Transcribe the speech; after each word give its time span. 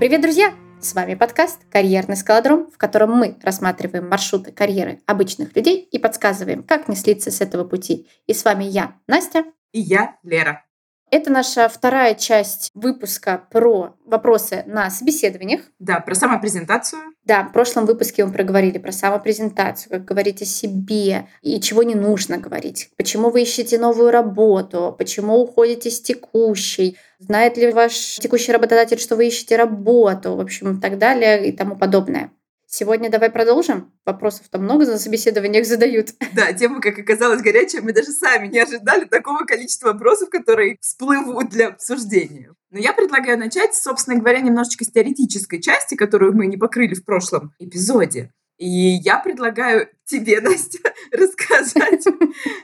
Привет, 0.00 0.22
друзья! 0.22 0.54
С 0.80 0.94
вами 0.94 1.14
подкаст 1.14 1.60
«Карьерный 1.70 2.16
скалодром», 2.16 2.70
в 2.70 2.78
котором 2.78 3.10
мы 3.10 3.36
рассматриваем 3.42 4.08
маршруты 4.08 4.50
карьеры 4.50 5.02
обычных 5.04 5.54
людей 5.54 5.82
и 5.82 5.98
подсказываем, 5.98 6.62
как 6.62 6.88
не 6.88 6.96
слиться 6.96 7.30
с 7.30 7.42
этого 7.42 7.64
пути. 7.64 8.08
И 8.26 8.32
с 8.32 8.42
вами 8.46 8.64
я, 8.64 8.96
Настя. 9.06 9.44
И 9.72 9.80
я, 9.80 10.16
Лера. 10.22 10.64
Это 11.10 11.30
наша 11.30 11.68
вторая 11.68 12.14
часть 12.14 12.70
выпуска 12.72 13.42
про 13.50 13.96
вопросы 14.04 14.62
на 14.66 14.90
собеседованиях. 14.90 15.62
Да, 15.80 15.98
про 15.98 16.14
самопрезентацию. 16.14 17.02
Да, 17.24 17.42
в 17.42 17.52
прошлом 17.52 17.86
выпуске 17.86 18.24
мы 18.24 18.32
проговорили 18.32 18.78
про 18.78 18.92
самопрезентацию, 18.92 19.90
как 19.90 20.04
говорить 20.04 20.40
о 20.42 20.44
себе 20.44 21.26
и 21.42 21.60
чего 21.60 21.82
не 21.82 21.96
нужно 21.96 22.38
говорить, 22.38 22.90
почему 22.96 23.30
вы 23.30 23.42
ищете 23.42 23.78
новую 23.78 24.12
работу, 24.12 24.94
почему 24.96 25.38
уходите 25.38 25.90
с 25.90 26.00
текущей, 26.00 26.96
знает 27.18 27.56
ли 27.56 27.72
ваш 27.72 28.18
текущий 28.20 28.52
работодатель, 28.52 28.98
что 28.98 29.16
вы 29.16 29.26
ищете 29.26 29.56
работу, 29.56 30.36
в 30.36 30.40
общем, 30.40 30.78
и 30.78 30.80
так 30.80 30.98
далее 30.98 31.48
и 31.48 31.52
тому 31.52 31.76
подобное. 31.76 32.30
Сегодня 32.72 33.10
давай 33.10 33.30
продолжим. 33.30 33.92
Вопросов-то 34.06 34.60
много 34.60 34.86
на 34.86 34.96
собеседованиях 34.96 35.66
задают. 35.66 36.10
Да, 36.32 36.52
тема, 36.52 36.80
как 36.80 37.00
оказалось, 37.00 37.42
горячая. 37.42 37.82
Мы 37.82 37.92
даже 37.92 38.12
сами 38.12 38.46
не 38.46 38.60
ожидали 38.60 39.06
такого 39.06 39.44
количества 39.44 39.88
вопросов, 39.88 40.30
которые 40.30 40.78
всплывут 40.80 41.48
для 41.50 41.68
обсуждения. 41.68 42.54
Но 42.70 42.78
я 42.78 42.92
предлагаю 42.92 43.36
начать, 43.36 43.74
собственно 43.74 44.20
говоря, 44.20 44.38
немножечко 44.40 44.84
с 44.84 44.90
теоретической 44.92 45.60
части, 45.60 45.96
которую 45.96 46.32
мы 46.32 46.46
не 46.46 46.56
покрыли 46.56 46.94
в 46.94 47.04
прошлом 47.04 47.52
эпизоде. 47.58 48.32
И 48.60 48.68
я 48.68 49.18
предлагаю 49.18 49.88
тебе, 50.04 50.38
Настя, 50.42 50.92
рассказать, 51.12 52.04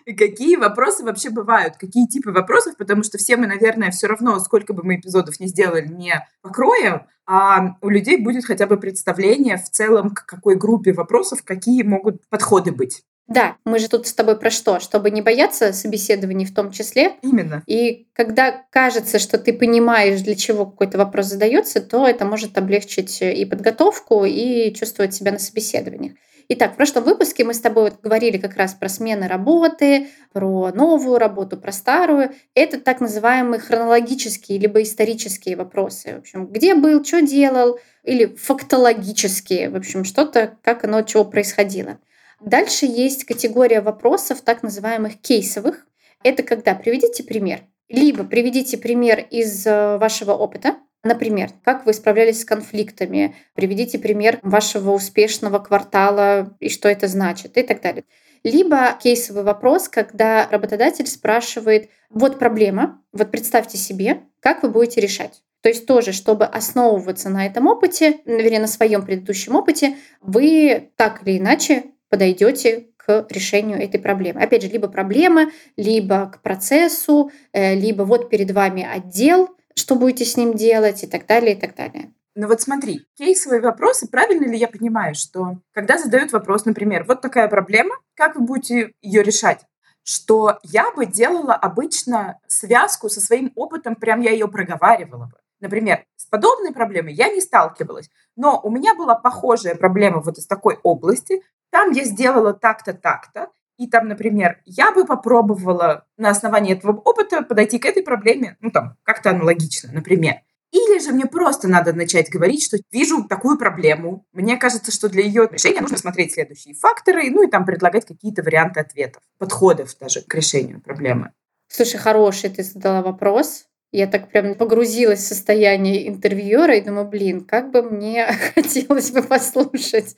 какие 0.05 0.57
вопросы 0.57 1.03
вообще 1.03 1.31
бывают, 1.31 1.79
какие 1.79 2.07
типы 2.07 2.33
вопросов, 2.33 2.77
потому 2.77 3.03
что 3.03 3.17
все 3.17 3.39
мы, 3.39 3.47
наверное, 3.47 3.91
все 3.91 4.07
равно, 4.07 4.39
сколько 4.41 4.75
бы 4.75 4.83
мы 4.85 4.97
эпизодов 4.97 5.41
не 5.41 5.47
сделали, 5.47 5.89
не 5.89 6.23
покроем, 6.43 7.07
а 7.27 7.77
у 7.81 7.89
людей 7.89 8.19
будет 8.19 8.45
хотя 8.45 8.67
бы 8.67 8.77
представление 8.77 9.57
в 9.57 9.71
целом, 9.71 10.11
к 10.11 10.27
какой 10.27 10.57
группе 10.57 10.93
вопросов, 10.93 11.43
какие 11.43 11.83
могут 11.83 12.29
подходы 12.29 12.73
быть. 12.73 13.03
Да, 13.29 13.57
мы 13.65 13.79
же 13.81 13.89
тут 13.89 14.07
с 14.07 14.15
тобой 14.15 14.39
про 14.39 14.51
что? 14.51 14.79
Чтобы 14.79 15.11
не 15.11 15.21
бояться 15.21 15.73
собеседований 15.73 16.47
в 16.47 16.55
том 16.55 16.71
числе. 16.71 17.15
Именно. 17.23 17.63
И 17.67 18.07
когда 18.13 18.65
кажется, 18.71 19.19
что 19.19 19.37
ты 19.39 19.53
понимаешь, 19.53 20.21
для 20.21 20.37
чего 20.37 20.65
какой-то 20.65 20.97
вопрос 20.97 21.27
задается, 21.27 21.81
то 21.81 22.07
это 22.07 22.25
может 22.25 22.57
облегчить 22.57 23.21
и 23.21 23.45
подготовку, 23.45 24.25
и 24.25 24.73
чувствовать 24.75 25.15
себя 25.15 25.33
на 25.33 25.39
собеседованиях. 25.39 26.15
Итак, 26.49 26.75
в 26.75 26.77
прошлом 26.77 27.03
выпуске 27.03 27.43
мы 27.43 27.55
с 27.55 27.61
тобой 27.61 27.91
вот 27.91 28.01
говорили 28.01 28.39
как 28.39 28.55
раз 28.55 28.73
про 28.73 28.89
смены 28.89 29.27
работы, 29.27 30.07
про 30.33 30.71
новую 30.73 31.19
работу, 31.19 31.57
про 31.57 31.73
старую. 31.73 32.31
Это 32.55 32.79
так 32.79 33.01
называемые 33.01 33.59
хронологические 33.59 34.61
либо 34.61 34.81
исторические 34.83 35.57
вопросы. 35.57 36.15
В 36.15 36.19
общем, 36.19 36.47
где 36.47 36.77
был, 36.77 37.05
что 37.05 37.21
делал, 37.21 37.81
или 38.05 38.27
фактологические, 38.27 39.71
в 39.71 39.75
общем, 39.75 40.05
что-то, 40.05 40.57
как 40.63 40.85
оно, 40.85 41.03
чего 41.03 41.25
происходило. 41.25 41.99
Дальше 42.41 42.87
есть 42.87 43.25
категория 43.25 43.81
вопросов, 43.81 44.43
так 44.43 44.63
называемых 44.63 45.21
кейсовых. 45.21 45.87
Это 46.23 46.43
когда 46.43 46.75
приведите 46.75 47.23
пример. 47.23 47.61
Либо 47.89 48.25
приведите 48.25 48.79
пример 48.79 49.21
из 49.31 49.67
э, 49.67 49.97
вашего 49.99 50.33
опыта, 50.33 50.77
Например, 51.07 51.51
как 51.63 51.87
вы 51.87 51.95
справлялись 51.95 52.41
с 52.41 52.45
конфликтами, 52.45 53.37
приведите 53.55 53.97
пример 53.97 54.41
вашего 54.43 54.91
успешного 54.91 55.61
квартала 55.61 56.57
и 56.59 56.69
что 56.69 56.89
это 56.89 57.07
значит 57.07 57.57
и 57.57 57.63
так 57.63 57.81
далее. 57.81 58.03
Либо 58.43 58.99
кейсовый 59.01 59.45
вопрос, 59.45 59.89
когда 59.89 60.49
работодатель 60.51 61.07
спрашивает, 61.07 61.91
вот 62.11 62.41
проблема, 62.41 63.01
вот 63.13 63.31
представьте 63.31 63.79
себе, 63.79 64.23
как 64.41 64.65
вы 64.65 64.69
будете 64.69 65.01
решать. 65.01 65.43
То 65.63 65.69
есть 65.69 65.87
тоже, 65.87 66.13
чтобы 66.13 66.45
основываться 66.45 67.29
на 67.29 67.47
этом 67.47 67.67
опыте, 67.67 68.21
вернее, 68.25 68.61
на 68.61 68.67
своем 68.67 69.05
предыдущем 69.05 69.55
опыте, 69.55 69.97
вы 70.21 70.91
так 70.97 71.23
или 71.25 71.39
иначе 71.39 71.85
подойдете 72.17 72.89
к 72.97 73.27
решению 73.29 73.79
этой 73.79 74.01
проблемы. 74.01 74.41
Опять 74.41 74.63
же, 74.63 74.69
либо 74.69 74.89
проблема, 74.89 75.51
либо 75.77 76.31
к 76.31 76.41
процессу, 76.41 77.31
э, 77.53 77.75
либо 77.75 78.05
вот 78.05 78.31
перед 78.31 78.51
вами 78.53 78.83
отдел, 78.83 79.51
что 79.75 79.97
будете 79.97 80.25
с 80.25 80.37
ним 80.39 80.55
делать 80.55 81.05
и 81.05 81.07
так 81.07 81.27
далее, 81.27 81.55
и 81.55 81.61
так 81.61 81.75
далее. 81.75 82.15
Ну 82.35 82.49
вот 82.49 82.63
смотри, 82.63 83.07
кейсовые 83.19 83.61
вопросы, 83.61 84.09
правильно 84.09 84.51
ли 84.51 84.57
я 84.57 84.69
понимаю, 84.69 85.15
что 85.15 85.59
когда 85.73 85.99
задают 85.99 86.33
вопрос, 86.33 86.65
например, 86.65 87.05
вот 87.05 87.21
такая 87.21 87.49
проблема, 87.49 87.95
как 88.15 88.37
вы 88.37 88.47
будете 88.47 88.93
ее 89.03 89.23
решать? 89.23 89.61
Что 90.03 90.59
я 90.63 90.91
бы 90.93 91.05
делала 91.05 91.55
обычно 91.55 92.39
связку 92.47 93.11
со 93.11 93.21
своим 93.21 93.53
опытом, 93.57 93.95
прям 93.95 94.23
я 94.23 94.31
ее 94.31 94.49
проговаривала 94.49 95.27
бы. 95.27 95.37
Например, 95.61 96.05
с 96.17 96.27
подобной 96.27 96.73
проблемой 96.73 97.15
я 97.15 97.29
не 97.29 97.41
сталкивалась, 97.41 98.11
но 98.37 98.61
у 98.63 98.71
меня 98.71 98.95
была 98.95 99.15
похожая 99.15 99.75
проблема 99.75 100.21
вот 100.21 100.39
из 100.39 100.47
такой 100.47 100.79
области, 100.83 101.43
там 101.77 101.93
я 101.93 102.05
сделала 102.05 102.55
так-то, 102.55 102.95
так-то, 102.95 103.51
и 103.77 103.87
там, 103.87 104.09
например, 104.09 104.63
я 104.65 104.93
бы 104.93 105.05
попробовала 105.05 106.07
на 106.17 106.31
основании 106.31 106.73
этого 106.73 106.93
опыта 106.93 107.43
подойти 107.43 107.79
к 107.79 107.85
этой 107.85 108.03
проблеме, 108.03 108.57
ну 108.61 108.71
там, 108.71 108.97
как-то 109.03 109.29
аналогично, 109.29 109.93
например. 109.93 110.37
Или 110.73 110.99
же 110.99 111.13
мне 111.13 111.27
просто 111.27 111.69
надо 111.69 111.93
начать 111.93 112.31
говорить, 112.31 112.65
что 112.65 112.79
вижу 112.91 113.25
такую 113.29 113.59
проблему. 113.59 114.25
Мне 114.33 114.57
кажется, 114.57 114.91
что 114.91 115.11
для 115.11 115.23
ее 115.23 115.51
решения 115.53 115.83
нужно 115.83 115.99
смотреть 115.99 116.33
следующие 116.33 116.75
факторы, 116.75 117.31
ну 117.31 117.47
и 117.47 117.51
там 117.51 117.67
предлагать 117.67 118.07
какие-то 118.07 118.43
варианты 118.43 118.81
ответов, 118.81 119.23
подходов 119.37 119.95
даже 120.01 120.23
к 120.23 120.35
решению 120.35 120.81
проблемы. 120.81 121.33
Слушай, 121.69 121.99
хороший 121.99 122.49
ты 122.49 122.63
задала 122.63 123.03
вопрос. 123.03 123.67
Я 123.93 124.07
так 124.07 124.31
прям 124.31 124.55
погрузилась 124.55 125.21
в 125.21 125.29
состояние 125.29 126.09
интервьюера 126.09 126.75
и 126.75 126.81
думаю, 126.81 127.07
блин, 127.07 127.45
как 127.45 127.71
бы 127.71 127.83
мне 127.83 128.27
хотелось 128.55 129.11
бы 129.11 129.23
послушать 129.23 130.17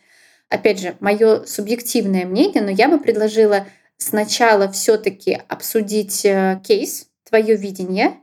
опять 0.48 0.80
же, 0.80 0.96
мое 1.00 1.44
субъективное 1.44 2.26
мнение, 2.26 2.62
но 2.62 2.70
я 2.70 2.88
бы 2.88 2.98
предложила 2.98 3.66
сначала 3.96 4.70
все-таки 4.70 5.40
обсудить 5.48 6.24
э, 6.24 6.60
кейс, 6.64 7.08
твое 7.28 7.56
видение, 7.56 8.14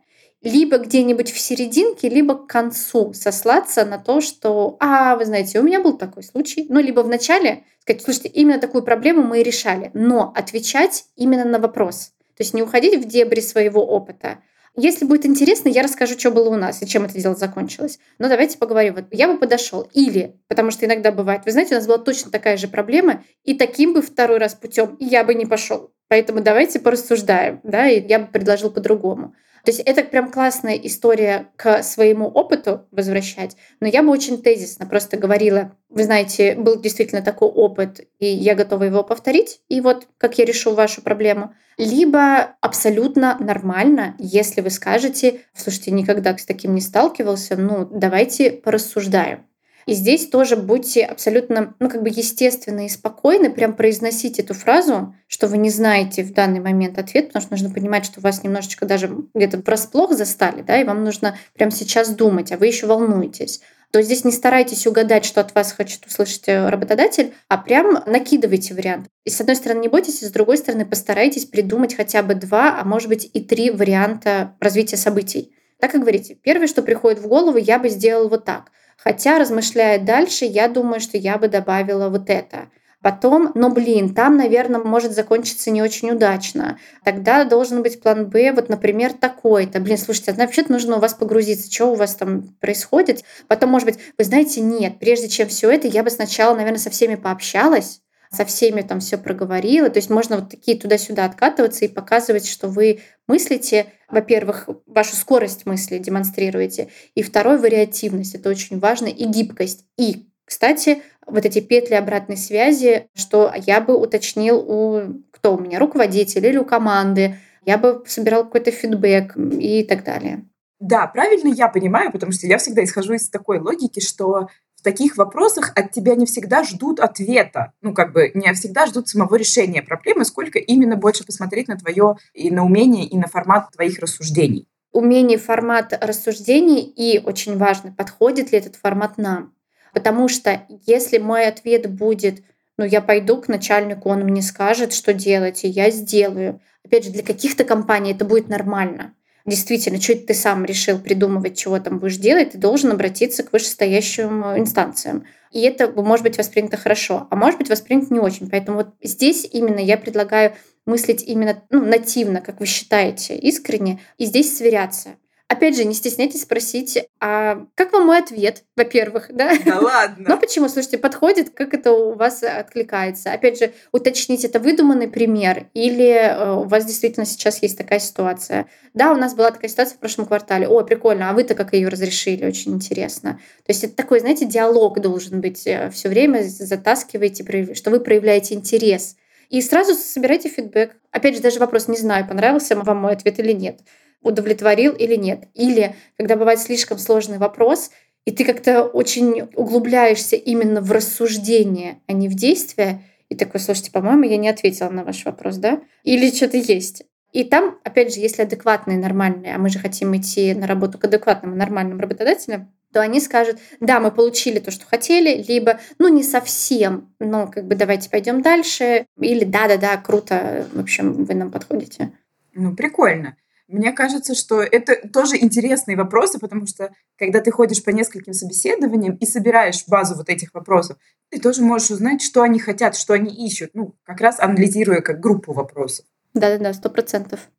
либо 0.41 0.78
где-нибудь 0.78 1.31
в 1.31 1.40
серединке, 1.40 2.08
либо 2.08 2.35
к 2.35 2.47
концу 2.47 3.14
сослаться 3.14 3.84
на 3.84 3.97
то, 3.97 4.22
что, 4.22 4.78
а, 4.80 5.16
вы 5.16 5.25
знаете, 5.25 5.59
у 5.59 5.64
меня 5.64 5.81
был 5.81 5.97
такой 5.97 6.24
случай, 6.24 6.68
ну, 6.69 6.80
либо 6.80 7.02
в 7.02 7.08
начале 7.08 7.64
сказать, 7.81 8.03
слушайте, 8.03 8.30
именно 8.30 8.59
такую 8.59 8.84
проблему 8.84 9.24
мы 9.24 9.41
и 9.41 9.44
решали, 9.44 9.91
но 9.94 10.31
отвечать 10.35 11.06
именно 11.16 11.46
на 11.46 11.59
вопрос. 11.59 12.14
То 12.35 12.41
есть 12.41 12.53
не 12.53 12.62
уходить 12.62 13.03
в 13.03 13.08
дебри 13.08 13.40
своего 13.40 13.85
опыта, 13.85 14.40
если 14.78 15.06
будет 15.06 15.25
интересно, 15.25 15.69
я 15.69 15.84
расскажу, 15.84 16.18
что 16.18 16.31
было 16.31 16.50
у 16.50 16.58
нас 16.58 16.81
и 16.81 16.88
чем 16.88 17.06
это 17.06 17.19
дело 17.19 17.36
закончилось. 17.36 18.00
Но 18.19 18.30
давайте 18.30 18.58
поговорим. 18.58 18.96
Вот 18.96 19.06
я 19.12 19.28
бы 19.28 19.38
подошел. 19.38 19.90
Или, 19.94 20.36
потому 20.47 20.72
что 20.72 20.86
иногда 20.86 21.12
бывает, 21.12 21.44
вы 21.46 21.52
знаете, 21.52 21.75
у 21.75 21.78
нас 21.78 21.88
была 21.88 21.97
точно 21.97 22.31
такая 22.31 22.58
же 22.58 22.68
проблема, 22.68 23.24
и 23.44 23.53
таким 23.53 23.94
бы 23.94 24.02
второй 24.02 24.38
раз 24.38 24.53
путем 24.53 24.97
я 25.00 25.24
бы 25.24 25.34
не 25.34 25.46
пошел. 25.46 25.91
Поэтому 26.08 26.41
давайте 26.41 26.80
порассуждаем, 26.80 27.62
да, 27.64 27.88
и 27.88 28.06
я 28.08 28.19
бы 28.19 28.28
предложил 28.28 28.72
по-другому. 28.72 29.34
То 29.66 29.72
есть 29.72 29.81
это 29.84 30.03
прям 30.03 30.31
классная 30.31 30.76
история 30.76 31.48
к 31.56 31.81
своему 31.81 32.28
опыту 32.28 32.88
возвращать. 32.92 33.58
Но 33.80 33.88
я 33.88 34.03
бы 34.03 34.12
очень 34.12 34.44
тезисно 34.44 34.86
просто 34.86 35.18
говорила, 35.18 35.76
вы 35.90 36.03
знаете, 36.03 36.53
был 36.56 36.80
действительно 36.80 37.24
такой 37.24 37.48
опыт, 37.48 38.02
и 38.20 38.28
я 38.28 38.53
готова 38.53 38.84
его 38.84 39.03
повторить, 39.03 39.62
и 39.68 39.81
вот 39.81 40.08
как 40.20 40.38
я 40.38 40.46
решу 40.46 40.76
вашу 40.76 41.02
проблему. 41.02 41.56
Либо 41.78 42.56
абсолютно 42.62 43.38
нормально, 43.40 44.16
если 44.20 44.62
вы 44.62 44.70
скажете, 44.70 45.42
слушайте, 45.56 45.90
никогда 45.90 46.38
с 46.38 46.46
таким 46.46 46.76
не 46.76 46.82
сталкивался, 46.82 47.58
ну 47.58 47.86
давайте 47.92 48.52
порассуждаем. 48.52 49.47
И 49.85 49.94
здесь 49.94 50.28
тоже 50.28 50.56
будьте 50.56 51.06
абсолютно, 51.06 51.75
ну, 51.79 51.90
как 51.90 52.01
бы 52.01 52.09
естественны 52.09 52.88
и 52.88 52.90
спокойны, 52.90 53.51
прям 53.51 53.75
произносить 53.75 54.40
эту 54.40 54.56
фразу, 54.56 55.16
что 55.28 55.47
вы 55.47 55.57
не 55.57 55.69
знаете 55.69 56.23
в 56.23 56.34
данный 56.34 56.59
момент 56.59 56.97
ответ, 56.97 57.28
потому 57.28 57.44
что 57.44 57.53
нужно 57.53 57.69
понимать, 57.69 58.06
что 58.06 58.19
вас 58.19 58.44
немножечко 58.44 58.85
даже 58.85 59.16
где-то 59.35 59.59
врасплох 59.59 60.14
застали, 60.14 60.64
да, 60.64 60.82
и 60.82 60.84
вам 60.84 61.03
нужно 61.03 61.37
прямо 61.53 61.72
сейчас 61.72 62.09
думать, 62.09 62.52
а 62.52 62.58
вы 62.58 62.67
еще 62.67 62.87
волнуетесь 62.87 63.61
то 63.91 64.02
здесь 64.02 64.26
не 64.26 64.34
старайтесь 64.34 64.87
угадать, 64.87 65.23
что 65.23 65.40
от 65.40 65.55
вас 65.55 65.72
хочет 65.72 66.05
услышать 66.05 66.49
э, 66.49 66.67
работодатель, 66.67 67.34
а 67.47 67.58
прям 67.58 68.03
накидывайте 68.05 68.73
вариант. 68.73 69.08
И 69.23 69.29
с 69.29 69.40
одной 69.40 69.55
стороны 69.55 69.79
не 69.79 69.88
бойтесь, 69.88 70.22
и 70.22 70.26
с 70.26 70.31
другой 70.31 70.58
стороны 70.58 70.85
постарайтесь 70.85 71.46
придумать 71.46 71.96
хотя 71.96 72.22
бы 72.22 72.35
два, 72.35 72.78
а 72.78 72.84
может 72.84 73.08
быть 73.08 73.29
и 73.31 73.40
три 73.40 73.72
варианта 73.72 74.58
развития 74.59 74.97
событий. 74.97 75.55
Так 75.79 75.96
и 75.96 75.99
говорите, 75.99 76.35
первое, 76.35 76.67
что 76.67 76.81
приходит 76.81 77.20
в 77.20 77.28
голову, 77.29 77.55
я 77.55 77.79
бы 77.79 77.88
сделал 77.88 78.28
вот 78.28 78.43
так– 78.43 78.70
Хотя, 78.97 79.40
размышляя 79.40 80.00
дальше, 80.00 80.46
я 80.46 80.68
думаю, 80.68 81.00
что 81.00 81.18
я 81.18 81.38
бы 81.38 81.47
добавила 81.47 82.09
вот 82.09 82.30
это. 82.30 82.70
Потом, 83.06 83.52
ну 83.53 83.72
блин, 83.72 84.16
там, 84.16 84.36
наверное, 84.36 84.80
может 84.80 85.12
закончиться 85.12 85.70
не 85.70 85.84
очень 85.84 86.09
удачно. 86.09 86.80
Тогда 87.03 87.44
должен 87.44 87.84
быть 87.84 88.02
план 88.02 88.28
Б, 88.30 88.52
вот, 88.52 88.68
например, 88.68 89.14
такой-то. 89.14 89.80
Блин, 89.80 90.00
слушайте, 90.00 90.32
а 90.32 90.34
вообще-то 90.34 90.72
нужно 90.72 90.96
у 90.96 91.00
вас 91.00 91.14
погрузиться, 91.14 91.72
что 91.72 91.92
у 91.92 91.96
вас 91.96 92.16
там 92.16 92.56
происходит. 92.59 93.24
Потом, 93.47 93.70
может 93.70 93.86
быть, 93.86 94.00
вы 94.18 94.24
знаете, 94.24 94.62
нет, 94.62 94.98
прежде 94.98 95.30
чем 95.30 95.48
все 95.50 95.70
это, 95.70 95.88
я 95.88 96.02
бы 96.02 96.09
сначала, 96.09 96.56
наверное, 96.56 96.80
со 96.80 96.90
всеми 96.90 97.14
пообщалась, 97.14 98.02
со 98.35 98.46
всеми 98.46 98.82
там 98.82 98.99
все 98.99 99.17
проговорила. 99.17 99.90
То 99.90 99.97
есть 99.97 100.09
можно 100.09 100.37
вот 100.37 100.49
такие 100.49 100.78
туда-сюда 100.78 101.26
откатываться 101.26 101.85
и 101.85 101.90
показывать, 101.90 102.47
что 102.47 102.67
вы 102.67 102.99
мыслите, 103.28 103.87
во-первых, 104.09 104.70
вашу 104.85 105.16
скорость 105.16 105.66
мысли 105.66 105.97
демонстрируете, 105.97 106.90
и 107.16 107.23
второй 107.23 107.58
вариативность, 107.59 108.35
это 108.35 108.49
очень 108.49 108.79
важно, 108.79 109.08
и 109.08 109.26
гибкость. 109.26 109.85
И, 109.97 110.28
кстати, 110.46 111.02
вот 111.26 111.46
эти 111.46 111.59
петли 111.59 111.96
обратной 111.96 112.37
связи, 112.37 113.08
что 113.16 113.52
я 113.66 113.82
бы 113.82 113.97
уточнил 113.97 114.59
у 114.59 115.23
кто 115.31 115.55
у 115.55 115.59
меня, 115.59 115.79
руководитель 115.79 116.46
или 116.46 116.58
у 116.58 116.66
команды, 116.66 117.35
я 117.66 117.78
бы 117.78 118.03
собирал 118.08 118.46
какой-то 118.46 118.72
фидбэк 118.72 119.38
и 119.38 119.84
так 119.84 120.03
далее. 120.03 120.46
Да, 120.79 121.08
правильно 121.08 121.47
я 121.49 121.67
понимаю, 121.67 122.11
потому 122.11 122.31
что 122.31 122.47
я 122.47 122.58
всегда 122.58 122.84
исхожу 122.84 123.14
из 123.14 123.29
такой 123.29 123.59
логики, 123.59 123.99
что 123.99 124.49
таких 124.85 125.17
вопросах 125.17 125.72
от 125.76 125.91
тебя 125.91 126.16
не 126.16 126.26
всегда 126.26 126.64
ждут 126.64 126.99
ответа. 126.99 127.73
Ну, 127.82 127.93
как 127.93 128.14
бы 128.14 128.32
не 128.35 128.53
всегда 128.53 128.85
ждут 128.85 129.09
самого 129.09 129.35
решения 129.35 129.82
проблемы, 129.82 130.23
сколько 130.26 130.59
именно 130.59 130.96
больше 130.96 131.26
посмотреть 131.26 131.67
на 131.67 131.78
твое 131.78 132.16
и 132.34 132.52
на 132.52 132.64
умение, 132.64 133.05
и 133.05 133.17
на 133.17 133.28
формат 133.28 133.72
твоих 133.72 133.99
рассуждений. 133.99 134.67
Умение, 134.91 135.37
формат 135.37 135.97
рассуждений 135.99 136.82
и 136.82 137.20
очень 137.20 137.58
важно, 137.58 137.91
подходит 137.91 138.52
ли 138.52 138.59
этот 138.59 138.76
формат 138.76 139.17
нам. 139.17 139.53
Потому 139.91 140.28
что 140.29 140.61
если 140.85 141.17
мой 141.17 141.47
ответ 141.47 141.91
будет, 141.91 142.43
ну, 142.78 142.85
я 142.85 143.02
пойду 143.02 143.41
к 143.41 143.47
начальнику, 143.47 144.09
он 144.09 144.20
мне 144.20 144.41
скажет, 144.41 144.93
что 144.93 145.14
делать, 145.14 145.64
и 145.64 145.67
я 145.67 145.90
сделаю. 145.90 146.61
Опять 146.85 147.05
же, 147.05 147.11
для 147.11 147.23
каких-то 147.23 147.64
компаний 147.64 148.11
это 148.11 148.23
будет 148.23 148.49
нормально 148.49 149.16
действительно, 149.46 150.02
что 150.02 150.16
ты 150.16 150.34
сам 150.34 150.66
решил 150.66 151.00
придумывать, 151.00 151.58
чего 151.58 151.80
там 151.80 152.00
будешь 152.00 152.18
делать, 152.18 152.52
ты 152.52 152.58
должен 152.58 152.92
обратиться 152.92 153.44
к 153.44 153.53
вышестоящим 153.53 154.44
инстанциям. 154.58 155.26
И 155.52 155.62
это 155.62 155.90
может 155.90 156.24
быть 156.24 156.38
воспринято 156.38 156.78
хорошо, 156.78 157.28
а 157.30 157.36
может 157.36 157.59
быть 157.59 157.70
воспринято 157.70 158.14
не 158.14 158.20
очень. 158.20 158.50
Поэтому 158.50 158.78
вот 158.78 158.90
здесь 159.02 159.47
именно 159.50 159.80
я 159.80 159.97
предлагаю 159.97 160.53
мыслить 160.86 161.24
именно 161.24 161.64
ну, 161.70 161.86
нативно, 161.86 162.42
как 162.42 162.59
вы 162.59 162.66
считаете, 162.66 163.38
искренне, 163.38 164.02
и 164.18 164.26
здесь 164.26 164.58
сверяться. 164.58 165.16
Опять 165.47 165.76
же, 165.76 165.86
не 165.86 165.94
стесняйтесь 165.94 166.42
спросить, 166.42 167.08
а 167.20 167.68
как 167.76 167.94
вам 167.94 168.08
мой 168.08 168.18
ответ, 168.18 168.64
во-первых, 168.76 169.28
да? 169.30 169.52
Да 169.64 169.80
ладно. 169.80 170.26
Ну 170.28 170.40
почему, 170.40 170.68
слушайте, 170.68 170.97
подходит, 170.97 171.52
как 171.52 171.76
это 171.76 171.92
у 171.92 172.16
вас 172.16 172.42
откликается? 172.42 173.32
Опять 173.32 173.59
же, 173.59 173.72
уточнить, 173.92 174.44
это 174.44 174.59
выдуманный 174.59 175.08
пример 175.08 175.68
или 175.76 176.08
э, 176.08 176.52
у 176.53 176.64
вас 176.64 176.86
действительно 176.86 177.28
сейчас 177.28 177.62
есть 177.62 177.78
такая 177.78 178.00
ситуация? 178.00 178.66
Да, 178.96 179.14
у 179.14 179.18
нас 179.18 179.36
была 179.36 179.52
такая 179.52 179.70
ситуация 179.70 179.97
в 179.97 180.00
прошлом 180.00 180.26
квартале. 180.26 180.68
О, 180.68 180.82
прикольно, 180.82 181.30
а 181.30 181.34
вы-то 181.34 181.53
как 181.53 181.74
ее 181.74 181.90
разрешили? 181.90 182.44
Очень 182.44 182.74
интересно. 182.74 183.40
То 183.66 183.72
есть 183.72 183.84
это 183.84 183.96
такой, 183.96 184.22
знаете, 184.22 184.46
диалог 184.46 185.00
должен 185.00 185.41
быть 185.41 185.68
э, 185.68 185.91
все 185.91 186.09
время, 186.09 186.41
затаскиваете, 186.41 187.76
что 187.76 187.91
вы 187.91 188.00
проявляете 188.00 188.56
интерес. 188.56 189.16
И 189.50 189.62
сразу 189.62 189.94
собирайте 189.94 190.50
фидбэк. 190.50 190.96
Опять 191.12 191.36
же, 191.36 191.41
даже 191.44 191.59
вопрос, 191.59 191.88
не 191.88 191.98
знаю, 191.98 192.28
понравился 192.28 192.76
вам 192.76 192.98
мой 192.98 193.14
ответ 193.14 193.38
или 193.38 193.52
нет 193.52 193.82
удовлетворил 194.26 194.94
или 194.94 195.16
нет. 195.16 195.46
Или 195.54 195.96
когда 196.18 196.36
бывает 196.36 196.60
слишком 196.60 196.98
сложный 196.98 197.38
вопрос, 197.38 197.92
и 198.26 198.32
ты 198.32 198.44
как-то 198.44 198.84
очень 198.84 199.44
углубляешься 199.56 200.36
именно 200.36 200.82
в 200.82 200.92
рассуждение, 200.92 202.00
а 202.08 202.14
не 202.14 202.28
в 202.28 202.34
действие, 202.34 203.04
и 203.30 203.36
такой, 203.36 203.60
слушайте, 203.60 203.92
по-моему, 203.92 204.24
я 204.24 204.38
не 204.38 204.50
ответила 204.50 204.90
на 204.90 205.04
ваш 205.04 205.26
вопрос, 205.26 205.58
да? 205.58 205.82
Или 206.04 206.30
что-то 206.32 206.58
есть. 206.58 207.04
И 207.32 207.44
там, 207.44 207.80
опять 207.84 208.14
же, 208.14 208.22
если 208.22 208.44
адекватные, 208.44 208.98
нормальные, 208.98 209.56
а 209.56 209.58
мы 209.58 209.70
же 209.70 209.80
хотим 209.80 210.16
идти 210.16 210.54
на 210.54 210.68
работу 210.68 210.98
к 210.98 211.04
адекватным 211.04 211.54
и 211.54 211.58
нормальным 211.58 212.00
работодателям, 212.00 212.72
то 212.94 213.02
они 213.02 213.20
скажут, 213.20 213.58
да, 213.82 214.00
мы 214.00 214.10
получили 214.10 214.60
то, 214.60 214.72
что 214.72 214.86
хотели, 214.86 215.44
либо, 215.46 215.82
ну, 216.00 216.08
не 216.08 216.24
совсем, 216.24 217.14
но 217.20 217.48
как 217.48 217.68
бы 217.68 217.76
давайте 217.76 218.10
пойдем 218.10 218.42
дальше, 218.42 219.06
или 219.20 219.44
да-да-да, 219.44 219.98
круто, 219.98 220.66
в 220.72 220.80
общем, 220.80 221.26
вы 221.26 221.34
нам 221.34 221.52
подходите. 221.52 222.14
Ну, 222.54 222.74
прикольно. 222.74 223.36
Мне 223.67 223.94
кажется, 223.94 224.35
что 224.35 224.62
это 224.62 225.08
тоже 225.09 225.38
интересные 225.38 225.97
вопросы, 225.97 226.38
потому 226.40 226.67
что 226.67 226.94
когда 227.17 227.41
ты 227.41 227.50
ходишь 227.50 227.84
по 227.84 227.90
нескольким 227.90 228.34
собеседованиям 228.34 229.16
и 229.16 229.26
собираешь 229.26 229.85
базу 229.88 230.16
вот 230.16 230.29
этих 230.29 230.53
вопросов, 230.53 230.97
ты 231.29 231.40
тоже 231.40 231.64
можешь 231.64 231.90
узнать, 231.90 232.22
что 232.22 232.44
они 232.44 232.59
хотят, 232.59 232.96
что 232.96 233.14
они 233.14 233.34
ищут, 233.34 233.72
ну, 233.73 233.96
как 234.03 234.22
раз 234.22 234.40
анализируя 234.40 235.02
как 235.02 235.20
группу 235.20 235.52
вопросов. 235.52 236.06
Да-да-да, 236.35 236.73
сто 236.73 236.90
процентов. 236.90 237.50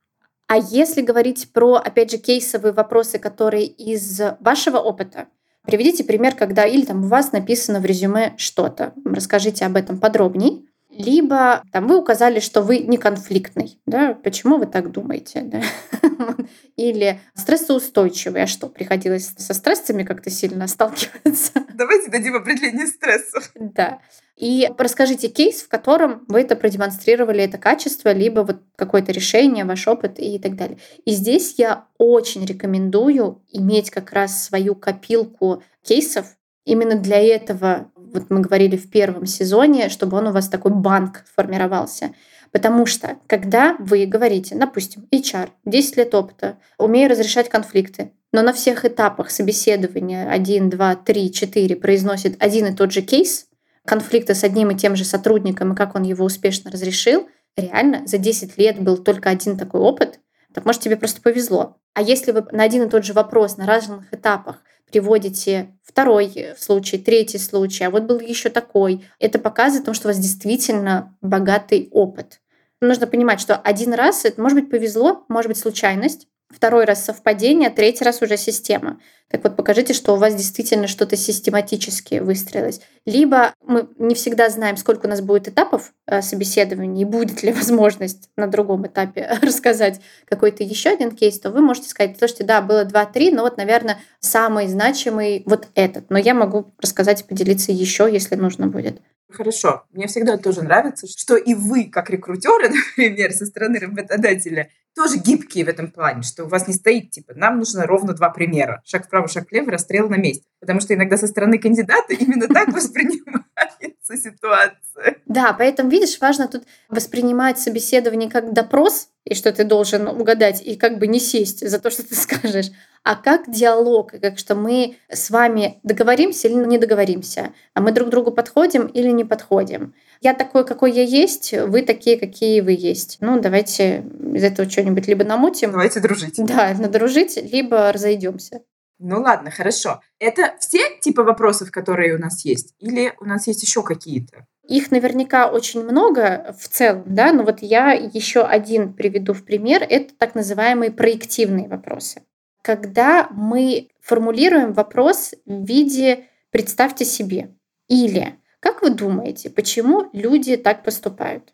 А 0.46 0.58
если 0.58 1.02
говорить 1.02 1.52
про, 1.52 1.74
опять 1.74 2.12
же, 2.12 2.18
кейсовые 2.18 2.72
вопросы, 2.72 3.18
которые 3.18 3.66
из 3.66 4.20
вашего 4.38 4.78
опыта, 4.78 5.26
приведите 5.62 6.04
пример, 6.04 6.36
когда 6.36 6.64
или 6.64 6.84
там 6.84 7.04
у 7.04 7.08
вас 7.08 7.32
написано 7.32 7.80
в 7.80 7.84
резюме 7.84 8.34
что-то, 8.36 8.94
расскажите 9.04 9.66
об 9.66 9.74
этом 9.74 9.98
подробней, 9.98 10.68
либо 10.96 11.62
там, 11.72 11.86
вы 11.86 11.98
указали, 11.98 12.40
что 12.40 12.62
вы 12.62 12.78
не 12.78 12.96
конфликтный. 12.96 13.78
Да? 13.86 14.14
Почему 14.14 14.58
вы 14.58 14.66
так 14.66 14.90
думаете? 14.90 15.42
Да? 15.42 15.62
Или 16.76 17.20
стрессоустойчивый. 17.34 18.42
А 18.42 18.46
что, 18.46 18.68
приходилось 18.68 19.32
со 19.36 19.54
стрессами 19.54 20.02
как-то 20.02 20.30
сильно 20.30 20.66
сталкиваться? 20.66 21.52
Давайте 21.74 22.10
дадим 22.10 22.36
определение 22.36 22.86
стрессов. 22.86 23.50
Да. 23.54 24.00
И 24.36 24.68
расскажите 24.76 25.28
кейс, 25.28 25.62
в 25.62 25.68
котором 25.68 26.24
вы 26.28 26.42
это 26.42 26.56
продемонстрировали, 26.56 27.42
это 27.42 27.56
качество, 27.56 28.12
либо 28.12 28.40
вот 28.40 28.60
какое-то 28.76 29.10
решение, 29.10 29.64
ваш 29.64 29.88
опыт 29.88 30.18
и 30.18 30.38
так 30.38 30.56
далее. 30.56 30.78
И 31.06 31.12
здесь 31.12 31.54
я 31.56 31.86
очень 31.96 32.44
рекомендую 32.44 33.42
иметь 33.50 33.90
как 33.90 34.12
раз 34.12 34.44
свою 34.44 34.74
копилку 34.74 35.62
кейсов. 35.82 36.26
Именно 36.66 36.96
для 36.96 37.18
этого 37.18 37.90
вот 38.16 38.30
мы 38.30 38.40
говорили 38.40 38.76
в 38.76 38.90
первом 38.90 39.26
сезоне, 39.26 39.88
чтобы 39.88 40.16
он 40.16 40.28
у 40.28 40.32
вас 40.32 40.48
такой 40.48 40.72
банк 40.72 41.24
формировался. 41.34 42.12
Потому 42.50 42.86
что, 42.86 43.16
когда 43.26 43.76
вы 43.78 44.06
говорите, 44.06 44.54
допустим, 44.54 45.06
HR, 45.12 45.50
10 45.64 45.96
лет 45.96 46.14
опыта, 46.14 46.58
умею 46.78 47.10
разрешать 47.10 47.48
конфликты, 47.48 48.12
но 48.32 48.42
на 48.42 48.52
всех 48.52 48.84
этапах 48.84 49.30
собеседования 49.30 50.28
1, 50.30 50.70
2, 50.70 50.96
3, 50.96 51.32
4 51.32 51.76
произносит 51.76 52.42
один 52.42 52.66
и 52.66 52.74
тот 52.74 52.92
же 52.92 53.02
кейс 53.02 53.46
конфликта 53.84 54.34
с 54.34 54.44
одним 54.44 54.70
и 54.70 54.76
тем 54.76 54.96
же 54.96 55.04
сотрудником 55.04 55.72
и 55.72 55.76
как 55.76 55.94
он 55.94 56.02
его 56.02 56.24
успешно 56.24 56.70
разрешил, 56.70 57.28
реально 57.56 58.06
за 58.06 58.18
10 58.18 58.58
лет 58.58 58.80
был 58.80 58.98
только 58.98 59.30
один 59.30 59.56
такой 59.56 59.80
опыт, 59.80 60.20
так 60.52 60.64
может 60.64 60.82
тебе 60.82 60.96
просто 60.96 61.20
повезло. 61.20 61.76
А 61.94 62.02
если 62.02 62.32
вы 62.32 62.46
на 62.52 62.62
один 62.62 62.82
и 62.82 62.90
тот 62.90 63.04
же 63.04 63.12
вопрос 63.12 63.56
на 63.56 63.66
разных 63.66 64.12
этапах 64.12 64.62
приводите 64.96 65.74
второй 65.84 66.54
случай, 66.58 66.96
третий 66.96 67.36
случай, 67.36 67.84
а 67.84 67.90
вот 67.90 68.04
был 68.04 68.18
еще 68.18 68.48
такой. 68.48 69.04
Это 69.18 69.38
показывает, 69.38 69.94
что 69.94 70.08
у 70.08 70.10
вас 70.10 70.18
действительно 70.18 71.14
богатый 71.20 71.90
опыт. 71.92 72.40
Нужно 72.80 73.06
понимать, 73.06 73.38
что 73.38 73.56
один 73.56 73.92
раз 73.92 74.24
это 74.24 74.40
может 74.40 74.58
быть 74.58 74.70
повезло, 74.70 75.26
может 75.28 75.48
быть 75.50 75.58
случайность, 75.58 76.28
Второй 76.48 76.84
раз 76.84 77.04
совпадение, 77.04 77.70
третий 77.70 78.04
раз 78.04 78.22
уже 78.22 78.36
система. 78.36 79.00
Так 79.28 79.42
вот, 79.42 79.56
покажите, 79.56 79.92
что 79.92 80.14
у 80.14 80.16
вас 80.16 80.36
действительно 80.36 80.86
что-то 80.86 81.16
систематически 81.16 82.20
выстроилось. 82.20 82.80
Либо 83.04 83.52
мы 83.66 83.88
не 83.98 84.14
всегда 84.14 84.48
знаем, 84.48 84.76
сколько 84.76 85.06
у 85.06 85.08
нас 85.08 85.20
будет 85.20 85.48
этапов 85.48 85.92
э, 86.06 86.22
собеседования, 86.22 87.02
и 87.02 87.04
будет 87.04 87.42
ли 87.42 87.52
возможность 87.54 88.30
на 88.36 88.46
другом 88.46 88.86
этапе 88.86 89.28
рассказать 89.42 90.00
какой-то 90.26 90.62
еще 90.62 90.90
один 90.90 91.10
кейс, 91.10 91.40
то 91.40 91.50
вы 91.50 91.60
можете 91.60 91.88
сказать, 91.88 92.16
слушайте, 92.16 92.44
да, 92.44 92.60
было 92.60 92.84
2-3, 92.84 93.34
но 93.34 93.42
вот, 93.42 93.56
наверное, 93.56 93.98
самый 94.20 94.68
значимый 94.68 95.42
вот 95.46 95.66
этот. 95.74 96.08
Но 96.10 96.18
я 96.18 96.34
могу 96.34 96.72
рассказать 96.80 97.22
и 97.22 97.24
поделиться 97.24 97.72
еще, 97.72 98.08
если 98.10 98.36
нужно 98.36 98.68
будет. 98.68 99.00
Хорошо. 99.30 99.84
Мне 99.92 100.06
всегда 100.06 100.36
тоже 100.36 100.62
нравится, 100.62 101.06
что 101.06 101.36
и 101.36 101.54
вы, 101.54 101.84
как 101.84 102.10
рекрутеры, 102.10 102.68
например, 102.96 103.32
со 103.32 103.46
стороны 103.46 103.78
работодателя, 103.78 104.70
тоже 104.94 105.18
гибкие 105.18 105.66
в 105.66 105.68
этом 105.68 105.90
плане, 105.90 106.22
что 106.22 106.44
у 106.44 106.48
вас 106.48 106.66
не 106.66 106.74
стоит, 106.74 107.10
типа, 107.10 107.34
нам 107.34 107.58
нужно 107.58 107.86
ровно 107.86 108.14
два 108.14 108.30
примера. 108.30 108.82
Шаг 108.86 109.06
вправо, 109.06 109.28
шаг 109.28 109.50
влево, 109.50 109.70
расстрел 109.70 110.08
на 110.08 110.16
месте. 110.16 110.44
Потому 110.58 110.80
что 110.80 110.94
иногда 110.94 111.18
со 111.18 111.26
стороны 111.26 111.58
кандидата 111.58 112.14
именно 112.18 112.48
так 112.48 112.68
воспринимается 112.68 114.16
ситуация. 114.16 115.16
Да, 115.26 115.52
поэтому, 115.52 115.90
видишь, 115.90 116.18
важно 116.20 116.48
тут 116.48 116.64
воспринимать 116.88 117.58
собеседование 117.58 118.30
как 118.30 118.52
допрос, 118.52 119.10
и 119.26 119.34
что 119.34 119.52
ты 119.52 119.64
должен 119.64 120.06
угадать, 120.06 120.62
и 120.64 120.76
как 120.76 120.98
бы 120.98 121.08
не 121.08 121.18
сесть 121.18 121.68
за 121.68 121.78
то, 121.78 121.90
что 121.90 122.08
ты 122.08 122.14
скажешь, 122.16 122.70
а 123.02 123.16
как 123.16 123.50
диалог, 123.50 124.12
как 124.20 124.38
что 124.38 124.54
мы 124.54 124.96
с 125.10 125.30
вами 125.30 125.78
договоримся 125.82 126.48
или 126.48 126.54
не 126.54 126.78
договоримся, 126.78 127.52
а 127.74 127.80
мы 127.80 127.92
друг 127.92 128.08
другу 128.08 128.30
подходим 128.30 128.86
или 128.86 129.10
не 129.10 129.24
подходим. 129.24 129.94
Я 130.22 130.32
такой, 130.32 130.64
какой 130.64 130.92
я 130.92 131.02
есть, 131.02 131.52
вы 131.52 131.82
такие, 131.82 132.18
какие 132.18 132.60
вы 132.60 132.72
есть. 132.72 133.18
Ну, 133.20 133.38
давайте 133.40 134.04
из 134.34 134.42
этого 134.42 134.68
что-нибудь 134.68 135.06
либо 135.06 135.24
намутим. 135.24 135.72
Давайте 135.72 136.00
дружить. 136.00 136.34
Да, 136.38 136.74
надружить, 136.78 137.36
либо 137.52 137.92
разойдемся. 137.92 138.62
Ну 138.98 139.20
ладно, 139.20 139.50
хорошо. 139.50 140.00
Это 140.18 140.56
все 140.58 140.98
типы 141.00 141.22
вопросов, 141.22 141.70
которые 141.70 142.14
у 142.14 142.18
нас 142.18 142.44
есть? 142.44 142.74
Или 142.78 143.12
у 143.20 143.26
нас 143.26 143.46
есть 143.46 143.62
еще 143.62 143.82
какие-то? 143.82 144.46
Их 144.68 144.90
наверняка 144.90 145.48
очень 145.50 145.84
много 145.84 146.54
в 146.58 146.68
целом, 146.68 147.04
да, 147.06 147.32
но 147.32 147.44
вот 147.44 147.62
я 147.62 147.92
еще 147.92 148.42
один 148.42 148.94
приведу 148.94 149.32
в 149.32 149.44
пример. 149.44 149.86
Это 149.88 150.12
так 150.14 150.34
называемые 150.34 150.90
проективные 150.90 151.68
вопросы. 151.68 152.22
Когда 152.62 153.28
мы 153.30 153.90
формулируем 154.00 154.72
вопрос 154.72 155.34
в 155.44 155.64
виде 155.64 156.24
«представьте 156.50 157.04
себе» 157.04 157.54
или 157.88 158.34
Как 158.58 158.82
вы 158.82 158.90
думаете, 158.90 159.48
почему 159.50 160.08
люди 160.12 160.56
так 160.56 160.82
поступают? 160.82 161.52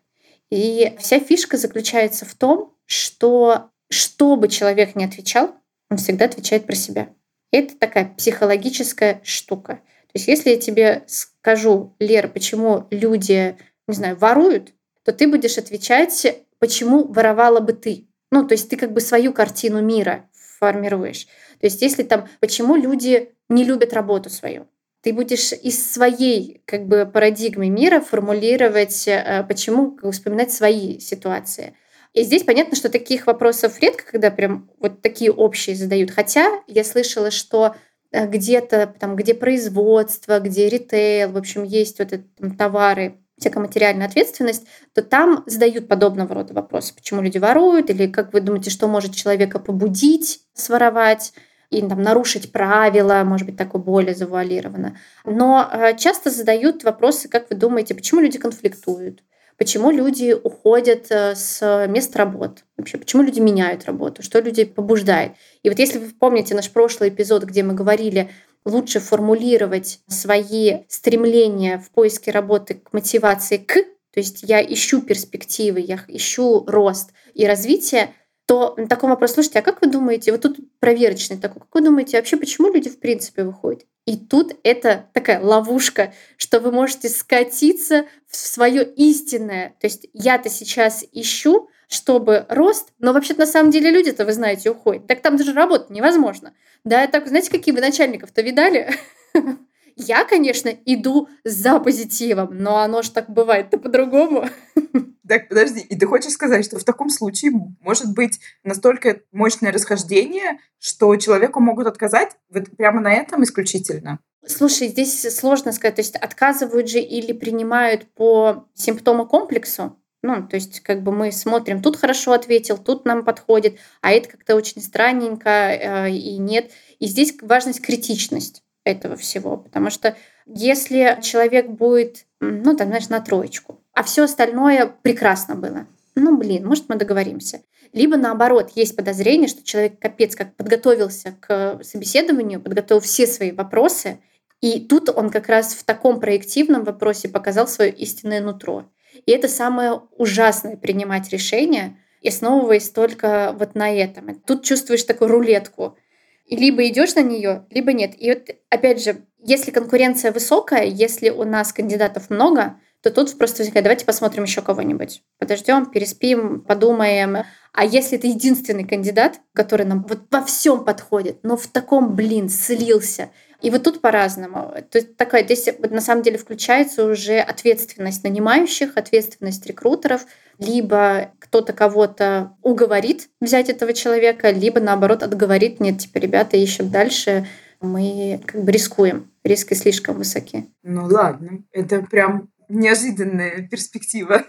И 0.49 0.95
вся 0.97 1.19
фишка 1.19 1.57
заключается 1.57 2.25
в 2.25 2.33
том, 2.33 2.73
что 2.85 3.69
что 3.89 4.35
бы 4.35 4.47
человек 4.47 4.95
ни 4.95 5.05
отвечал, 5.05 5.53
он 5.91 5.97
всегда 5.97 6.25
отвечает 6.25 6.65
про 6.65 6.73
себя. 6.73 7.09
Это 7.51 7.77
такая 7.77 8.15
психологическая 8.17 9.21
штука. 9.23 9.75
То 9.75 10.15
есть 10.15 10.27
если 10.27 10.51
я 10.51 10.57
тебе 10.57 11.03
скажу, 11.43 11.93
Лера, 11.99 12.29
почему 12.29 12.87
люди, 12.89 13.57
не 13.89 13.93
знаю, 13.93 14.15
воруют, 14.15 14.69
то 15.03 15.11
ты 15.11 15.27
будешь 15.27 15.57
отвечать, 15.57 16.41
почему 16.57 17.03
воровала 17.03 17.59
бы 17.59 17.73
ты. 17.73 18.07
Ну, 18.31 18.47
то 18.47 18.53
есть 18.53 18.69
ты 18.69 18.77
как 18.77 18.93
бы 18.93 19.01
свою 19.01 19.33
картину 19.33 19.81
мира 19.81 20.29
формируешь. 20.31 21.25
То 21.59 21.65
есть 21.65 21.81
если 21.81 22.03
там, 22.03 22.29
почему 22.39 22.77
люди 22.77 23.33
не 23.49 23.65
любят 23.65 23.91
работу 23.91 24.29
свою, 24.29 24.67
ты 25.01 25.11
будешь 25.11 25.51
из 25.51 25.91
своей 25.91 26.61
как 26.63 26.87
бы 26.87 27.05
парадигмы 27.05 27.67
мира 27.67 27.99
формулировать, 27.99 29.05
э, 29.09 29.43
почему 29.45 29.99
вспоминать 30.13 30.53
свои 30.53 30.99
ситуации. 30.99 31.75
И 32.13 32.23
здесь 32.23 32.43
понятно, 32.43 32.77
что 32.77 32.87
таких 32.87 33.27
вопросов 33.27 33.81
редко, 33.81 34.05
когда 34.09 34.31
прям 34.31 34.69
вот 34.79 35.01
такие 35.01 35.29
общие 35.29 35.75
задают. 35.75 36.11
Хотя 36.11 36.63
я 36.67 36.85
слышала, 36.85 37.31
что 37.31 37.75
где-то 38.13 38.93
там, 38.99 39.15
где 39.15 39.33
производство, 39.33 40.39
где 40.39 40.69
ритейл, 40.69 41.31
в 41.31 41.37
общем, 41.37 41.63
есть 41.63 41.99
вот 41.99 42.13
это, 42.13 42.23
там, 42.37 42.55
товары, 42.55 43.17
всякая 43.37 43.61
материальная 43.61 44.07
ответственность, 44.07 44.65
то 44.93 45.01
там 45.01 45.43
задают 45.47 45.87
подобного 45.87 46.35
рода 46.35 46.53
вопросы. 46.53 46.93
Почему 46.95 47.21
люди 47.21 47.39
воруют? 47.39 47.89
Или 47.89 48.07
как 48.07 48.33
вы 48.33 48.41
думаете, 48.41 48.69
что 48.69 48.87
может 48.87 49.15
человека 49.15 49.59
побудить 49.59 50.41
своровать? 50.53 51.33
и 51.73 51.81
там, 51.81 52.01
нарушить 52.03 52.51
правила, 52.51 53.23
может 53.25 53.47
быть, 53.47 53.57
такое 53.57 53.81
более 53.81 54.13
завуалировано. 54.13 54.95
Но 55.25 55.67
э, 55.71 55.97
часто 55.97 56.29
задают 56.29 56.83
вопросы, 56.83 57.27
как 57.27 57.49
вы 57.49 57.55
думаете, 57.55 57.95
почему 57.95 58.21
люди 58.21 58.37
конфликтуют? 58.37 59.23
Почему 59.57 59.91
люди 59.91 60.33
уходят 60.33 61.07
э, 61.09 61.35
с 61.35 61.87
мест 61.87 62.15
работ? 62.15 62.63
Вообще, 62.77 62.97
почему 62.97 63.21
люди 63.21 63.39
меняют 63.39 63.85
работу? 63.85 64.23
Что 64.23 64.39
людей 64.39 64.65
побуждает? 64.65 65.33
И 65.61 65.69
вот 65.69 65.79
если 65.79 65.99
вы 65.99 66.09
помните 66.11 66.55
наш 66.55 66.71
прошлый 66.71 67.09
эпизод, 67.09 67.43
где 67.43 67.63
мы 67.63 67.73
говорили 67.73 68.29
лучше 68.65 68.99
формулировать 68.99 69.99
свои 70.07 70.83
стремления 70.87 71.77
в 71.77 71.91
поиске 71.91 72.31
работы 72.31 72.75
к 72.75 72.93
мотивации 72.93 73.57
к, 73.57 73.73
то 73.73 74.19
есть 74.19 74.43
я 74.43 74.63
ищу 74.63 75.01
перспективы, 75.01 75.79
я 75.79 75.99
ищу 76.07 76.65
рост 76.67 77.11
и 77.33 77.45
развитие, 77.45 78.13
то 78.45 78.75
на 78.77 78.87
таком 78.87 79.09
вопросе, 79.09 79.35
слушайте, 79.35 79.59
а 79.59 79.63
как 79.63 79.81
вы 79.81 79.89
думаете, 79.89 80.31
вот 80.31 80.41
тут 80.41 80.57
проверочный 80.79 81.37
такой, 81.37 81.61
как 81.61 81.73
вы 81.73 81.81
думаете, 81.81 82.17
вообще 82.17 82.37
почему 82.37 82.71
люди 82.71 82.89
в 82.89 82.99
принципе 82.99 83.43
выходят? 83.43 83.85
И 84.05 84.17
тут 84.17 84.53
это 84.63 85.09
такая 85.13 85.39
ловушка, 85.39 86.13
что 86.37 86.59
вы 86.59 86.71
можете 86.71 87.07
скатиться 87.07 88.05
в 88.27 88.35
свое 88.35 88.83
истинное. 88.83 89.75
То 89.79 89.87
есть 89.87 90.07
я-то 90.13 90.49
сейчас 90.49 91.05
ищу, 91.13 91.69
чтобы 91.87 92.45
рост, 92.49 92.89
но 92.99 93.13
вообще-то 93.13 93.41
на 93.41 93.45
самом 93.45 93.71
деле 93.71 93.91
люди-то, 93.91 94.25
вы 94.25 94.33
знаете, 94.33 94.71
уходят. 94.71 95.07
Так 95.07 95.21
там 95.21 95.37
даже 95.37 95.53
работать 95.53 95.89
невозможно. 95.89 96.53
Да, 96.83 97.07
так, 97.07 97.27
знаете, 97.27 97.49
какие 97.49 97.73
вы 97.73 97.81
начальников-то 97.81 98.41
видали? 98.41 98.93
Я, 99.95 100.25
конечно, 100.25 100.69
иду 100.85 101.29
за 101.43 101.79
позитивом, 101.79 102.57
но 102.57 102.79
оно 102.79 103.03
же 103.03 103.11
так 103.11 103.29
бывает-то 103.29 103.77
по-другому. 103.77 104.49
Так, 105.27 105.47
подожди, 105.47 105.79
и 105.79 105.95
ты 105.95 106.05
хочешь 106.05 106.33
сказать, 106.33 106.65
что 106.65 106.79
в 106.79 106.83
таком 106.83 107.09
случае 107.09 107.51
может 107.81 108.13
быть 108.13 108.39
настолько 108.63 109.21
мощное 109.31 109.71
расхождение, 109.71 110.59
что 110.79 111.15
человеку 111.15 111.61
могут 111.61 111.87
отказать 111.87 112.31
вот 112.49 112.65
прямо 112.77 112.99
на 112.99 113.13
этом 113.13 113.43
исключительно? 113.43 114.19
Слушай, 114.45 114.89
здесь 114.89 115.21
сложно 115.33 115.71
сказать. 115.71 115.95
То 115.95 116.01
есть 116.01 116.15
отказывают 116.17 116.89
же 116.89 116.99
или 116.99 117.31
принимают 117.31 118.13
по 118.13 118.67
симптому 118.73 119.25
комплексу. 119.25 119.97
Ну, 120.21 120.47
то 120.47 120.55
есть 120.55 120.79
как 120.81 121.03
бы 121.03 121.11
мы 121.11 121.33
смотрим, 121.33 121.81
тут 121.81 121.97
хорошо 121.97 122.31
ответил, 122.31 122.77
тут 122.77 123.03
нам 123.03 123.25
подходит, 123.25 123.77
а 124.01 124.11
это 124.11 124.29
как-то 124.29 124.55
очень 124.55 124.81
странненько 124.81 125.49
э, 125.49 126.11
и 126.11 126.37
нет. 126.37 126.71
И 126.99 127.07
здесь 127.07 127.35
важность 127.41 127.81
критичность 127.81 128.63
этого 128.85 129.17
всего, 129.17 129.57
потому 129.57 129.89
что 129.89 130.15
если 130.45 131.19
человек 131.21 131.67
будет, 131.67 132.25
ну, 132.39 132.75
там, 132.75 132.87
знаешь, 132.87 133.09
на 133.09 133.19
троечку, 133.19 133.82
а 133.93 134.03
все 134.03 134.23
остальное 134.23 134.93
прекрасно 135.01 135.55
было, 135.55 135.87
ну, 136.15 136.37
блин, 136.37 136.65
может, 136.65 136.89
мы 136.89 136.95
договоримся. 136.95 137.61
Либо 137.91 138.17
наоборот, 138.17 138.71
есть 138.75 138.95
подозрение, 138.95 139.47
что 139.47 139.63
человек 139.63 139.99
капец 139.99 140.35
как 140.35 140.55
подготовился 140.55 141.35
к 141.39 141.79
собеседованию, 141.83 142.61
подготовил 142.61 143.01
все 143.01 143.27
свои 143.27 143.51
вопросы, 143.51 144.19
и 144.61 144.79
тут 144.79 145.09
он 145.09 145.29
как 145.29 145.47
раз 145.47 145.73
в 145.73 145.83
таком 145.83 146.19
проективном 146.19 146.83
вопросе 146.83 147.29
показал 147.29 147.67
свое 147.67 147.91
истинное 147.91 148.41
нутро. 148.41 148.85
И 149.25 149.31
это 149.31 149.47
самое 149.47 150.01
ужасное 150.17 150.77
принимать 150.77 151.29
решение, 151.29 151.97
основываясь 152.25 152.89
только 152.89 153.53
вот 153.57 153.75
на 153.75 153.93
этом. 153.93 154.33
Тут 154.35 154.63
чувствуешь 154.63 155.03
такую 155.03 155.29
рулетку. 155.29 155.97
И 156.45 156.55
либо 156.55 156.87
идешь 156.87 157.15
на 157.15 157.21
нее, 157.21 157.65
либо 157.69 157.93
нет. 157.93 158.13
И 158.17 158.29
вот 158.29 158.49
опять 158.69 159.03
же, 159.03 159.25
если 159.39 159.71
конкуренция 159.71 160.31
высокая, 160.31 160.85
если 160.85 161.29
у 161.29 161.43
нас 161.43 161.73
кандидатов 161.73 162.29
много, 162.29 162.79
то 163.03 163.11
тут 163.11 163.37
просто 163.37 163.59
возникает, 163.59 163.83
давайте 163.83 164.05
посмотрим 164.05 164.43
еще 164.43 164.61
кого-нибудь. 164.61 165.23
Подождем, 165.37 165.87
переспим, 165.87 166.61
подумаем. 166.61 167.39
А 167.73 167.85
если 167.85 168.17
это 168.17 168.27
единственный 168.27 168.85
кандидат, 168.85 169.41
который 169.53 169.85
нам 169.85 170.05
вот 170.07 170.21
во 170.31 170.41
всем 170.41 170.85
подходит, 170.85 171.39
но 171.43 171.57
в 171.57 171.67
таком, 171.67 172.15
блин, 172.15 172.47
слился, 172.47 173.29
и 173.61 173.69
вот 173.71 173.83
тут 173.83 173.99
по-разному. 173.99 174.73
То 174.89 174.99
есть 174.99 175.17
такая, 175.17 175.43
здесь 175.43 175.67
на 175.79 175.99
самом 175.99 176.23
деле 176.23 176.37
включается 176.37 177.05
уже 177.05 177.39
ответственность 177.39 178.23
нанимающих, 178.23 178.95
ответственность 178.95 179.65
рекрутеров, 179.65 180.25
либо 180.57 181.31
кто-то 181.39 181.73
кого-то 181.73 182.55
уговорит 182.61 183.29
взять 183.41 183.69
этого 183.69 183.91
человека, 183.91 184.49
либо 184.49 184.79
наоборот 184.79 185.23
отговорит, 185.23 185.81
нет, 185.81 185.97
типа, 185.99 186.19
ребята 186.19 186.55
ищут 186.55 186.89
дальше, 186.89 187.47
мы 187.81 188.41
как 188.45 188.63
бы 188.63 188.71
рискуем, 188.71 189.29
риски 189.43 189.73
слишком 189.73 190.15
высоки. 190.15 190.69
Ну 190.83 191.05
ладно, 191.05 191.63
это 191.71 192.01
прям 192.01 192.49
неожиданная 192.73 193.67
перспектива, 193.67 194.43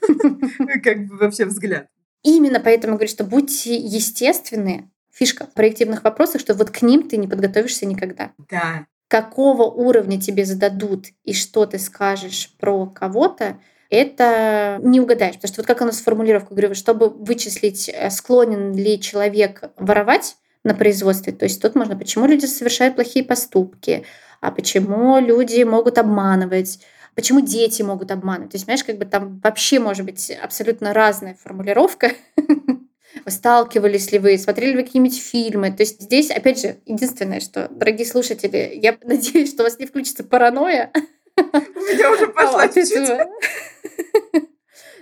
как 0.82 1.06
бы 1.06 1.16
вообще 1.18 1.44
взгляд. 1.44 1.86
Именно 2.22 2.60
поэтому 2.60 2.94
говорю, 2.94 3.10
что 3.10 3.24
будьте 3.24 3.76
естественны, 3.76 4.90
фишка 5.12 5.46
в 5.46 5.54
проективных 5.54 6.04
вопросах, 6.04 6.40
что 6.40 6.54
вот 6.54 6.70
к 6.70 6.82
ним 6.82 7.08
ты 7.08 7.16
не 7.16 7.28
подготовишься 7.28 7.86
никогда. 7.86 8.32
Да. 8.50 8.86
Какого 9.08 9.64
уровня 9.64 10.20
тебе 10.20 10.44
зададут 10.44 11.06
и 11.24 11.34
что 11.34 11.66
ты 11.66 11.78
скажешь 11.78 12.54
про 12.58 12.86
кого-то, 12.86 13.58
это 13.90 14.78
не 14.82 15.00
угадаешь. 15.00 15.34
Потому 15.34 15.48
что 15.52 15.60
вот 15.60 15.66
как 15.66 15.82
у 15.82 15.84
нас 15.84 16.00
формулировка, 16.00 16.54
говорю, 16.54 16.74
чтобы 16.74 17.10
вычислить, 17.10 17.90
э, 17.92 18.08
склонен 18.08 18.74
ли 18.74 18.98
человек 18.98 19.64
воровать 19.76 20.36
на 20.64 20.74
производстве, 20.74 21.32
то 21.32 21.44
есть 21.44 21.60
тут 21.60 21.74
можно, 21.74 21.96
почему 21.96 22.26
люди 22.26 22.46
совершают 22.46 22.94
плохие 22.94 23.24
поступки, 23.24 24.06
а 24.40 24.50
почему 24.50 25.18
люди 25.18 25.62
могут 25.64 25.98
обманывать, 25.98 26.78
почему 27.14 27.40
дети 27.40 27.82
могут 27.82 28.10
обманывать. 28.10 28.52
То 28.52 28.56
есть, 28.56 28.66
понимаешь, 28.66 28.84
как 28.84 28.98
бы 28.98 29.04
там 29.04 29.40
вообще 29.42 29.78
может 29.78 30.04
быть 30.04 30.30
абсолютно 30.30 30.92
разная 30.92 31.36
формулировка. 31.42 32.12
Сталкивались 33.26 34.10
ли 34.10 34.18
вы, 34.18 34.38
смотрели 34.38 34.76
ли 34.76 34.82
какие-нибудь 34.82 35.18
фильмы? 35.18 35.70
То 35.70 35.82
есть 35.82 36.00
здесь, 36.00 36.30
опять 36.30 36.60
же, 36.60 36.76
единственное, 36.86 37.40
что, 37.40 37.68
дорогие 37.70 38.06
слушатели, 38.06 38.72
я 38.74 38.96
надеюсь, 39.04 39.50
что 39.50 39.62
у 39.62 39.66
вас 39.66 39.78
не 39.78 39.86
включится 39.86 40.24
паранойя. 40.24 40.90
У 41.36 41.40
меня 41.42 42.12
уже 42.12 42.26
пошла. 42.32 42.68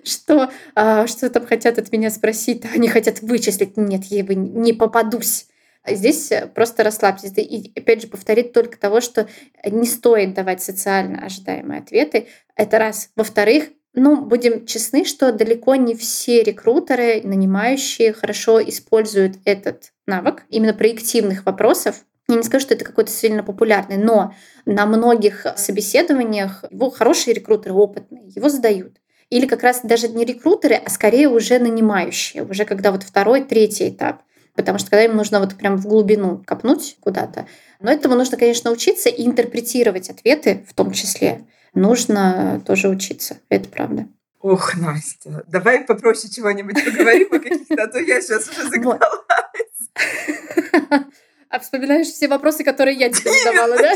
Что, 0.03 0.51
а, 0.75 1.07
что 1.07 1.29
там 1.29 1.47
хотят 1.47 1.79
от 1.79 1.93
меня 1.93 2.11
спросить, 2.11 2.65
они 2.75 2.89
хотят 2.89 3.21
вычислить. 3.21 3.77
Нет, 3.77 4.05
я 4.05 4.25
бы 4.25 4.35
не 4.35 4.73
попадусь. 4.73 5.47
Здесь 5.87 6.31
просто 6.55 6.85
расслабьтесь. 6.85 7.33
И 7.37 7.73
опять 7.75 8.03
же 8.03 8.09
повторить 8.09 8.53
только 8.53 8.79
того, 8.79 9.01
что 9.01 9.29
не 9.65 9.87
стоит 9.87 10.35
давать 10.35 10.63
социально 10.63 11.25
ожидаемые 11.25 11.81
ответы. 11.81 12.29
Это 12.55 12.79
раз. 12.79 13.11
Во-вторых, 13.17 13.71
ну, 13.93 14.21
будем 14.21 14.67
честны, 14.67 15.05
что 15.05 15.33
далеко 15.33 15.75
не 15.75 15.97
все 15.97 16.43
рекрутеры, 16.43 17.23
нанимающие 17.25 18.13
хорошо 18.13 18.63
используют 18.63 19.39
этот 19.45 19.93
навык 20.07 20.45
именно 20.49 20.75
проективных 20.75 21.45
вопросов. 21.45 22.05
Я 22.29 22.37
не 22.37 22.45
скажу, 22.45 22.67
что 22.67 22.75
это 22.75 22.85
какой-то 22.85 23.11
сильно 23.11 23.43
популярный, 23.43 23.97
но 23.97 24.35
на 24.65 24.87
многих 24.87 25.45
собеседованиях 25.57 26.65
его 26.71 26.91
хорошие 26.91 27.35
рекрутеры, 27.35 27.75
опытные, 27.75 28.29
его 28.29 28.49
задают. 28.49 28.99
Или 29.31 29.47
как 29.47 29.63
раз 29.65 29.81
даже 29.83 30.09
не 30.09 30.25
рекрутеры, 30.25 30.75
а 30.75 30.89
скорее 30.91 31.29
уже 31.29 31.59
нанимающие, 31.59 32.45
уже 32.45 32.65
когда 32.65 32.93
вот 32.93 33.03
второй, 33.03 33.43
третий 33.43 33.89
этап. 33.89 34.23
Потому 34.55 34.79
что 34.79 34.91
когда 34.91 35.05
им 35.05 35.17
нужно 35.17 35.41
вот 35.41 35.57
прям 35.57 35.77
в 35.77 35.87
глубину 35.87 36.43
копнуть 36.47 36.97
куда-то. 37.01 37.47
Но 37.81 37.91
этому 37.91 38.15
нужно, 38.15 38.37
конечно, 38.37 38.71
учиться 38.71 39.09
и 39.09 39.27
интерпретировать 39.27 40.11
ответы 40.11 40.65
в 40.69 40.75
том 40.75 40.93
числе 40.93 41.47
нужно 41.75 42.63
тоже 42.67 42.89
учиться. 42.89 43.39
Это 43.49 43.69
правда. 43.69 44.07
Ох, 44.41 44.75
Настя, 44.77 45.45
давай 45.49 45.85
попроще 45.85 46.33
чего-нибудь 46.33 46.83
поговорим 46.85 47.29
о 47.33 47.39
каких-то, 47.39 47.83
а 47.83 47.87
то 47.87 47.99
я 47.99 48.21
сейчас 48.21 48.49
уже 48.49 48.69
загналась. 48.69 49.01
А 51.51 51.59
вспоминаешь 51.59 52.07
все 52.07 52.29
вопросы, 52.29 52.65
которые 52.65 52.97
я 52.97 53.11
тебе 53.11 53.31
задавала, 53.33 53.77
да? 53.77 53.93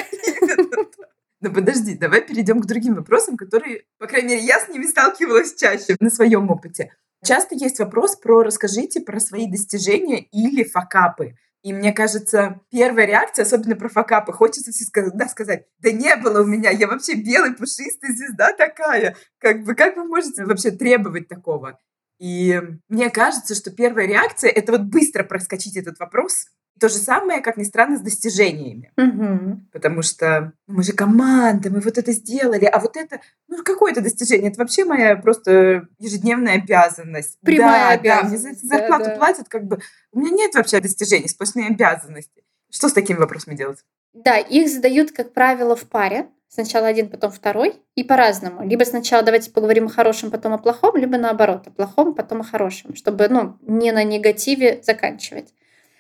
Но 1.40 1.52
подожди, 1.52 1.94
давай 1.94 2.23
перейдем 2.23 2.61
к 2.61 2.66
другим 2.66 2.94
вопросам, 2.94 3.37
которые, 3.37 3.84
по 3.99 4.06
крайней 4.06 4.34
мере, 4.34 4.46
я 4.46 4.58
с 4.58 4.68
ними 4.68 4.87
сталкивалась 4.87 5.54
чаще 5.54 5.94
на 6.00 6.11
своем 6.11 6.50
опыте. 6.50 6.92
Часто 7.24 7.54
есть 7.54 7.78
вопрос 7.78 8.16
про 8.16 8.42
«расскажите 8.42 9.00
про 9.00 9.18
свои 9.18 9.50
достижения 9.50 10.20
или 10.20 10.62
факапы». 10.62 11.36
И 11.62 11.72
мне 11.72 11.94
кажется, 11.94 12.60
первая 12.70 13.06
реакция, 13.06 13.44
особенно 13.44 13.74
про 13.74 13.88
факапы, 13.88 14.32
хочется 14.32 14.70
все 14.70 14.84
сказать, 14.84 15.14
да, 15.16 15.26
сказать, 15.28 15.64
да 15.78 15.90
не 15.90 16.14
было 16.16 16.42
у 16.42 16.44
меня, 16.44 16.68
я 16.68 16.86
вообще 16.86 17.14
белый, 17.14 17.54
пушистый, 17.54 18.14
звезда 18.14 18.52
такая. 18.52 19.16
Как 19.38 19.64
бы, 19.64 19.74
как 19.74 19.96
вы 19.96 20.04
можете 20.04 20.44
вообще 20.44 20.72
требовать 20.72 21.26
такого? 21.26 21.80
И 22.18 22.60
мне 22.88 23.08
кажется, 23.08 23.54
что 23.54 23.70
первая 23.70 24.06
реакция— 24.06 24.50
это 24.54 24.72
вот 24.72 24.82
быстро 24.82 25.24
проскочить 25.24 25.78
этот 25.78 25.98
вопрос, 25.98 26.48
то 26.80 26.88
же 26.88 26.96
самое, 26.96 27.40
как 27.40 27.56
ни 27.56 27.62
странно, 27.62 27.96
с 27.96 28.00
достижениями. 28.00 28.92
Угу. 28.96 29.60
Потому 29.72 30.02
что 30.02 30.52
мы 30.66 30.82
же 30.82 30.92
команда, 30.92 31.70
мы 31.70 31.80
вот 31.80 31.98
это 31.98 32.12
сделали, 32.12 32.64
а 32.64 32.78
вот 32.80 32.96
это, 32.96 33.20
ну 33.48 33.62
какое 33.62 33.92
это 33.92 34.00
достижение? 34.00 34.50
Это 34.50 34.60
вообще 34.60 34.84
моя 34.84 35.16
просто 35.16 35.86
ежедневная 35.98 36.54
обязанность. 36.54 37.38
Прямая 37.42 37.98
да, 37.98 38.20
обязанность. 38.20 38.42
Да, 38.42 38.48
мне 38.48 38.58
за 38.58 38.66
зарплату 38.66 39.04
да, 39.04 39.10
да. 39.10 39.16
платят, 39.16 39.48
как 39.48 39.64
бы. 39.64 39.80
У 40.12 40.20
меня 40.20 40.30
нет 40.30 40.54
вообще 40.54 40.80
достижений, 40.80 41.28
сплошные 41.28 41.68
обязанности. 41.68 42.44
Что 42.70 42.88
с 42.88 42.92
такими 42.92 43.18
вопросами 43.18 43.54
делать? 43.54 43.84
Да, 44.12 44.38
их 44.38 44.68
задают, 44.68 45.12
как 45.12 45.32
правило, 45.32 45.76
в 45.76 45.84
паре. 45.84 46.28
Сначала 46.48 46.86
один, 46.86 47.08
потом 47.08 47.32
второй. 47.32 47.74
И 47.96 48.04
по-разному. 48.04 48.66
Либо 48.66 48.84
сначала 48.84 49.24
давайте 49.24 49.50
поговорим 49.50 49.86
о 49.86 49.88
хорошем, 49.88 50.30
потом 50.30 50.52
о 50.52 50.58
плохом, 50.58 50.96
либо 50.96 51.18
наоборот, 51.18 51.66
о 51.66 51.70
плохом, 51.70 52.14
потом 52.14 52.40
о 52.40 52.44
хорошем, 52.44 52.94
чтобы 52.94 53.28
ну, 53.28 53.58
не 53.62 53.90
на 53.90 54.04
негативе 54.04 54.80
заканчивать. 54.82 55.52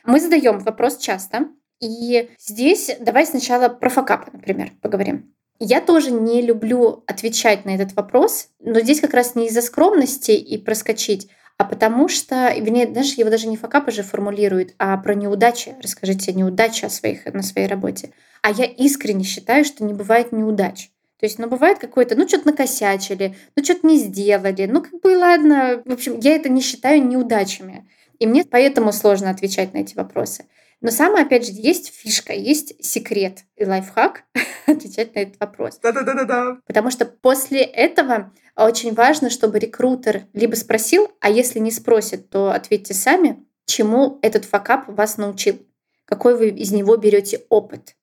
Мы 0.06 0.20
задаем 0.20 0.58
вопрос 0.58 0.98
часто, 0.98 1.48
и 1.80 2.30
здесь 2.38 2.90
давай 3.00 3.26
сначала 3.26 3.68
про 3.68 3.88
факапы, 3.88 4.30
например, 4.32 4.72
поговорим. 4.80 5.34
Я 5.58 5.80
тоже 5.80 6.10
не 6.10 6.42
люблю 6.42 7.04
отвечать 7.06 7.64
на 7.64 7.74
этот 7.74 7.94
вопрос, 7.94 8.48
но 8.60 8.80
здесь 8.80 9.00
как 9.00 9.14
раз 9.14 9.34
не 9.34 9.46
из-за 9.46 9.62
скромности 9.62 10.32
и 10.32 10.58
проскочить, 10.58 11.28
а 11.56 11.64
потому 11.64 12.08
что, 12.08 12.52
вернее, 12.54 12.86
даже 12.86 13.14
его 13.16 13.30
даже 13.30 13.46
не 13.46 13.56
факапы 13.56 13.92
же 13.92 14.02
формулируют, 14.02 14.74
а 14.78 14.96
про 14.98 15.14
неудачи. 15.14 15.74
Расскажите 15.82 16.32
неудачи 16.32 16.84
о 16.84 16.90
своих, 16.90 17.24
на 17.32 17.42
своей 17.42 17.68
работе. 17.68 18.10
А 18.42 18.50
я 18.50 18.64
искренне 18.64 19.24
считаю, 19.24 19.64
что 19.64 19.84
не 19.84 19.94
бывает 19.94 20.32
неудач. 20.32 20.90
То 21.20 21.26
есть, 21.26 21.38
ну, 21.38 21.48
бывает 21.48 21.78
какое-то, 21.78 22.16
ну, 22.16 22.28
что-то 22.28 22.48
накосячили, 22.48 23.36
ну, 23.56 23.64
что-то 23.64 23.86
не 23.86 23.98
сделали, 23.98 24.66
ну, 24.66 24.82
как 24.82 25.00
бы, 25.00 25.16
ладно. 25.16 25.80
В 25.86 25.92
общем, 25.92 26.18
я 26.18 26.34
это 26.34 26.48
не 26.48 26.60
считаю 26.60 27.06
неудачами. 27.06 27.88
И 28.18 28.26
мне 28.26 28.44
поэтому 28.44 28.92
сложно 28.92 29.30
отвечать 29.30 29.74
на 29.74 29.78
эти 29.78 29.94
вопросы. 29.94 30.46
Но 30.80 30.90
самое, 30.90 31.24
опять 31.24 31.46
же, 31.46 31.52
есть 31.54 31.94
фишка, 31.94 32.34
есть 32.34 32.84
секрет 32.84 33.44
и 33.56 33.64
лайфхак 33.64 34.24
отвечать 34.66 35.14
на 35.14 35.20
этот 35.20 35.40
вопрос. 35.40 35.78
Да-да-да-да. 35.82 36.58
Потому 36.66 36.90
что 36.90 37.06
после 37.06 37.62
этого 37.62 38.32
очень 38.56 38.92
важно, 38.92 39.30
чтобы 39.30 39.58
рекрутер 39.58 40.24
либо 40.32 40.54
спросил, 40.54 41.10
а 41.20 41.30
если 41.30 41.58
не 41.58 41.70
спросит, 41.70 42.28
то 42.28 42.52
ответьте 42.52 42.94
сами, 42.94 43.44
чему 43.66 44.18
этот 44.22 44.44
факап 44.44 44.84
вас 44.88 45.16
научил, 45.16 45.58
какой 46.04 46.36
вы 46.36 46.50
из 46.50 46.70
него 46.70 46.96
берете 46.96 47.42
опыт. 47.48 47.96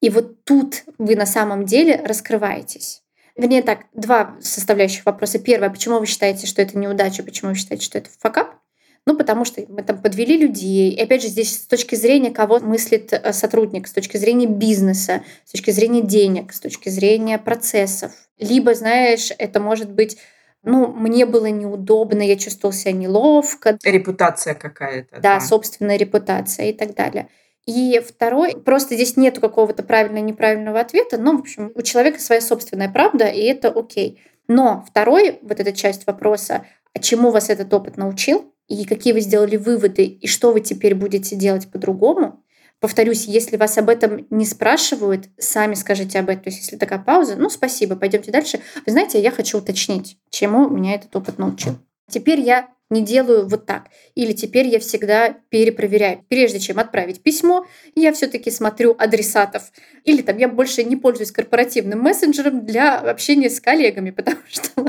И 0.00 0.10
вот 0.10 0.44
тут 0.44 0.84
вы 0.98 1.16
на 1.16 1.26
самом 1.26 1.64
деле 1.64 2.00
раскрываетесь. 2.04 3.02
Вернее 3.36 3.62
так, 3.62 3.86
два 3.94 4.36
составляющих 4.40 5.06
вопроса. 5.06 5.38
Первое, 5.38 5.70
почему 5.70 5.98
вы 5.98 6.06
считаете, 6.06 6.46
что 6.46 6.60
это 6.60 6.76
неудача, 6.76 7.22
почему 7.22 7.50
вы 7.50 7.56
считаете, 7.56 7.84
что 7.84 7.98
это 7.98 8.10
факап? 8.18 8.61
Ну, 9.04 9.16
потому 9.16 9.44
что 9.44 9.64
мы 9.68 9.82
там 9.82 10.00
подвели 10.00 10.36
людей. 10.36 10.90
И 10.90 11.00
опять 11.00 11.22
же, 11.22 11.28
здесь 11.28 11.56
с 11.56 11.66
точки 11.66 11.96
зрения, 11.96 12.30
кого 12.30 12.60
мыслит 12.60 13.12
э, 13.12 13.32
сотрудник, 13.32 13.88
с 13.88 13.92
точки 13.92 14.16
зрения 14.16 14.46
бизнеса, 14.46 15.24
с 15.44 15.52
точки 15.52 15.72
зрения 15.72 16.02
денег, 16.02 16.52
с 16.52 16.60
точки 16.60 16.88
зрения 16.88 17.38
процессов. 17.38 18.12
Либо, 18.38 18.74
знаешь, 18.74 19.32
это 19.38 19.58
может 19.58 19.90
быть 19.90 20.18
ну, 20.64 20.86
мне 20.86 21.26
было 21.26 21.46
неудобно, 21.46 22.22
я 22.22 22.36
чувствовал 22.36 22.72
себя 22.72 22.92
неловко. 22.92 23.78
Репутация 23.82 24.54
какая-то. 24.54 25.16
Да, 25.16 25.34
да, 25.34 25.40
собственная 25.40 25.96
репутация 25.96 26.70
и 26.70 26.72
так 26.72 26.94
далее. 26.94 27.28
И 27.66 28.00
второй, 28.06 28.56
просто 28.56 28.94
здесь 28.94 29.16
нету 29.16 29.40
какого-то 29.40 29.82
правильно-неправильного 29.82 30.80
ответа, 30.80 31.18
но, 31.18 31.36
в 31.36 31.40
общем, 31.40 31.72
у 31.74 31.82
человека 31.82 32.20
своя 32.20 32.40
собственная 32.40 32.88
правда, 32.88 33.26
и 33.26 33.42
это 33.42 33.68
окей. 33.68 34.22
Но 34.48 34.84
второй, 34.88 35.38
вот 35.42 35.60
эта 35.60 35.72
часть 35.72 36.06
вопроса, 36.06 36.64
а 36.94 36.98
чему 36.98 37.30
вас 37.30 37.50
этот 37.50 37.72
опыт 37.72 37.96
научил, 37.96 38.51
и 38.68 38.84
какие 38.84 39.12
вы 39.12 39.20
сделали 39.20 39.56
выводы, 39.56 40.04
и 40.04 40.26
что 40.26 40.52
вы 40.52 40.60
теперь 40.60 40.94
будете 40.94 41.36
делать 41.36 41.70
по-другому. 41.70 42.42
Повторюсь, 42.80 43.26
если 43.26 43.56
вас 43.56 43.78
об 43.78 43.88
этом 43.88 44.26
не 44.30 44.44
спрашивают, 44.44 45.28
сами 45.38 45.74
скажите 45.74 46.18
об 46.18 46.28
этом. 46.28 46.44
То 46.44 46.50
есть, 46.50 46.62
если 46.62 46.76
такая 46.76 46.98
пауза, 46.98 47.36
ну, 47.36 47.48
спасибо, 47.48 47.94
пойдемте 47.94 48.32
дальше. 48.32 48.60
Вы 48.84 48.92
знаете, 48.92 49.22
я 49.22 49.30
хочу 49.30 49.58
уточнить, 49.58 50.18
чему 50.30 50.68
меня 50.68 50.94
этот 50.94 51.14
опыт 51.14 51.38
научил. 51.38 51.78
Теперь 52.10 52.40
я 52.40 52.68
не 52.92 53.02
делаю 53.02 53.48
вот 53.48 53.66
так. 53.66 53.86
Или 54.14 54.32
теперь 54.32 54.66
я 54.66 54.78
всегда 54.78 55.36
перепроверяю. 55.48 56.24
Прежде 56.28 56.60
чем 56.60 56.78
отправить 56.78 57.22
письмо, 57.22 57.66
я 57.94 58.12
все-таки 58.12 58.50
смотрю 58.50 58.94
адресатов. 58.98 59.72
Или 60.04 60.22
там 60.22 60.38
я 60.38 60.48
больше 60.48 60.84
не 60.84 60.96
пользуюсь 60.96 61.32
корпоративным 61.32 62.00
мессенджером 62.00 62.64
для 62.64 62.98
общения 62.98 63.50
с 63.50 63.60
коллегами, 63.60 64.10
потому 64.12 64.38
что 64.48 64.86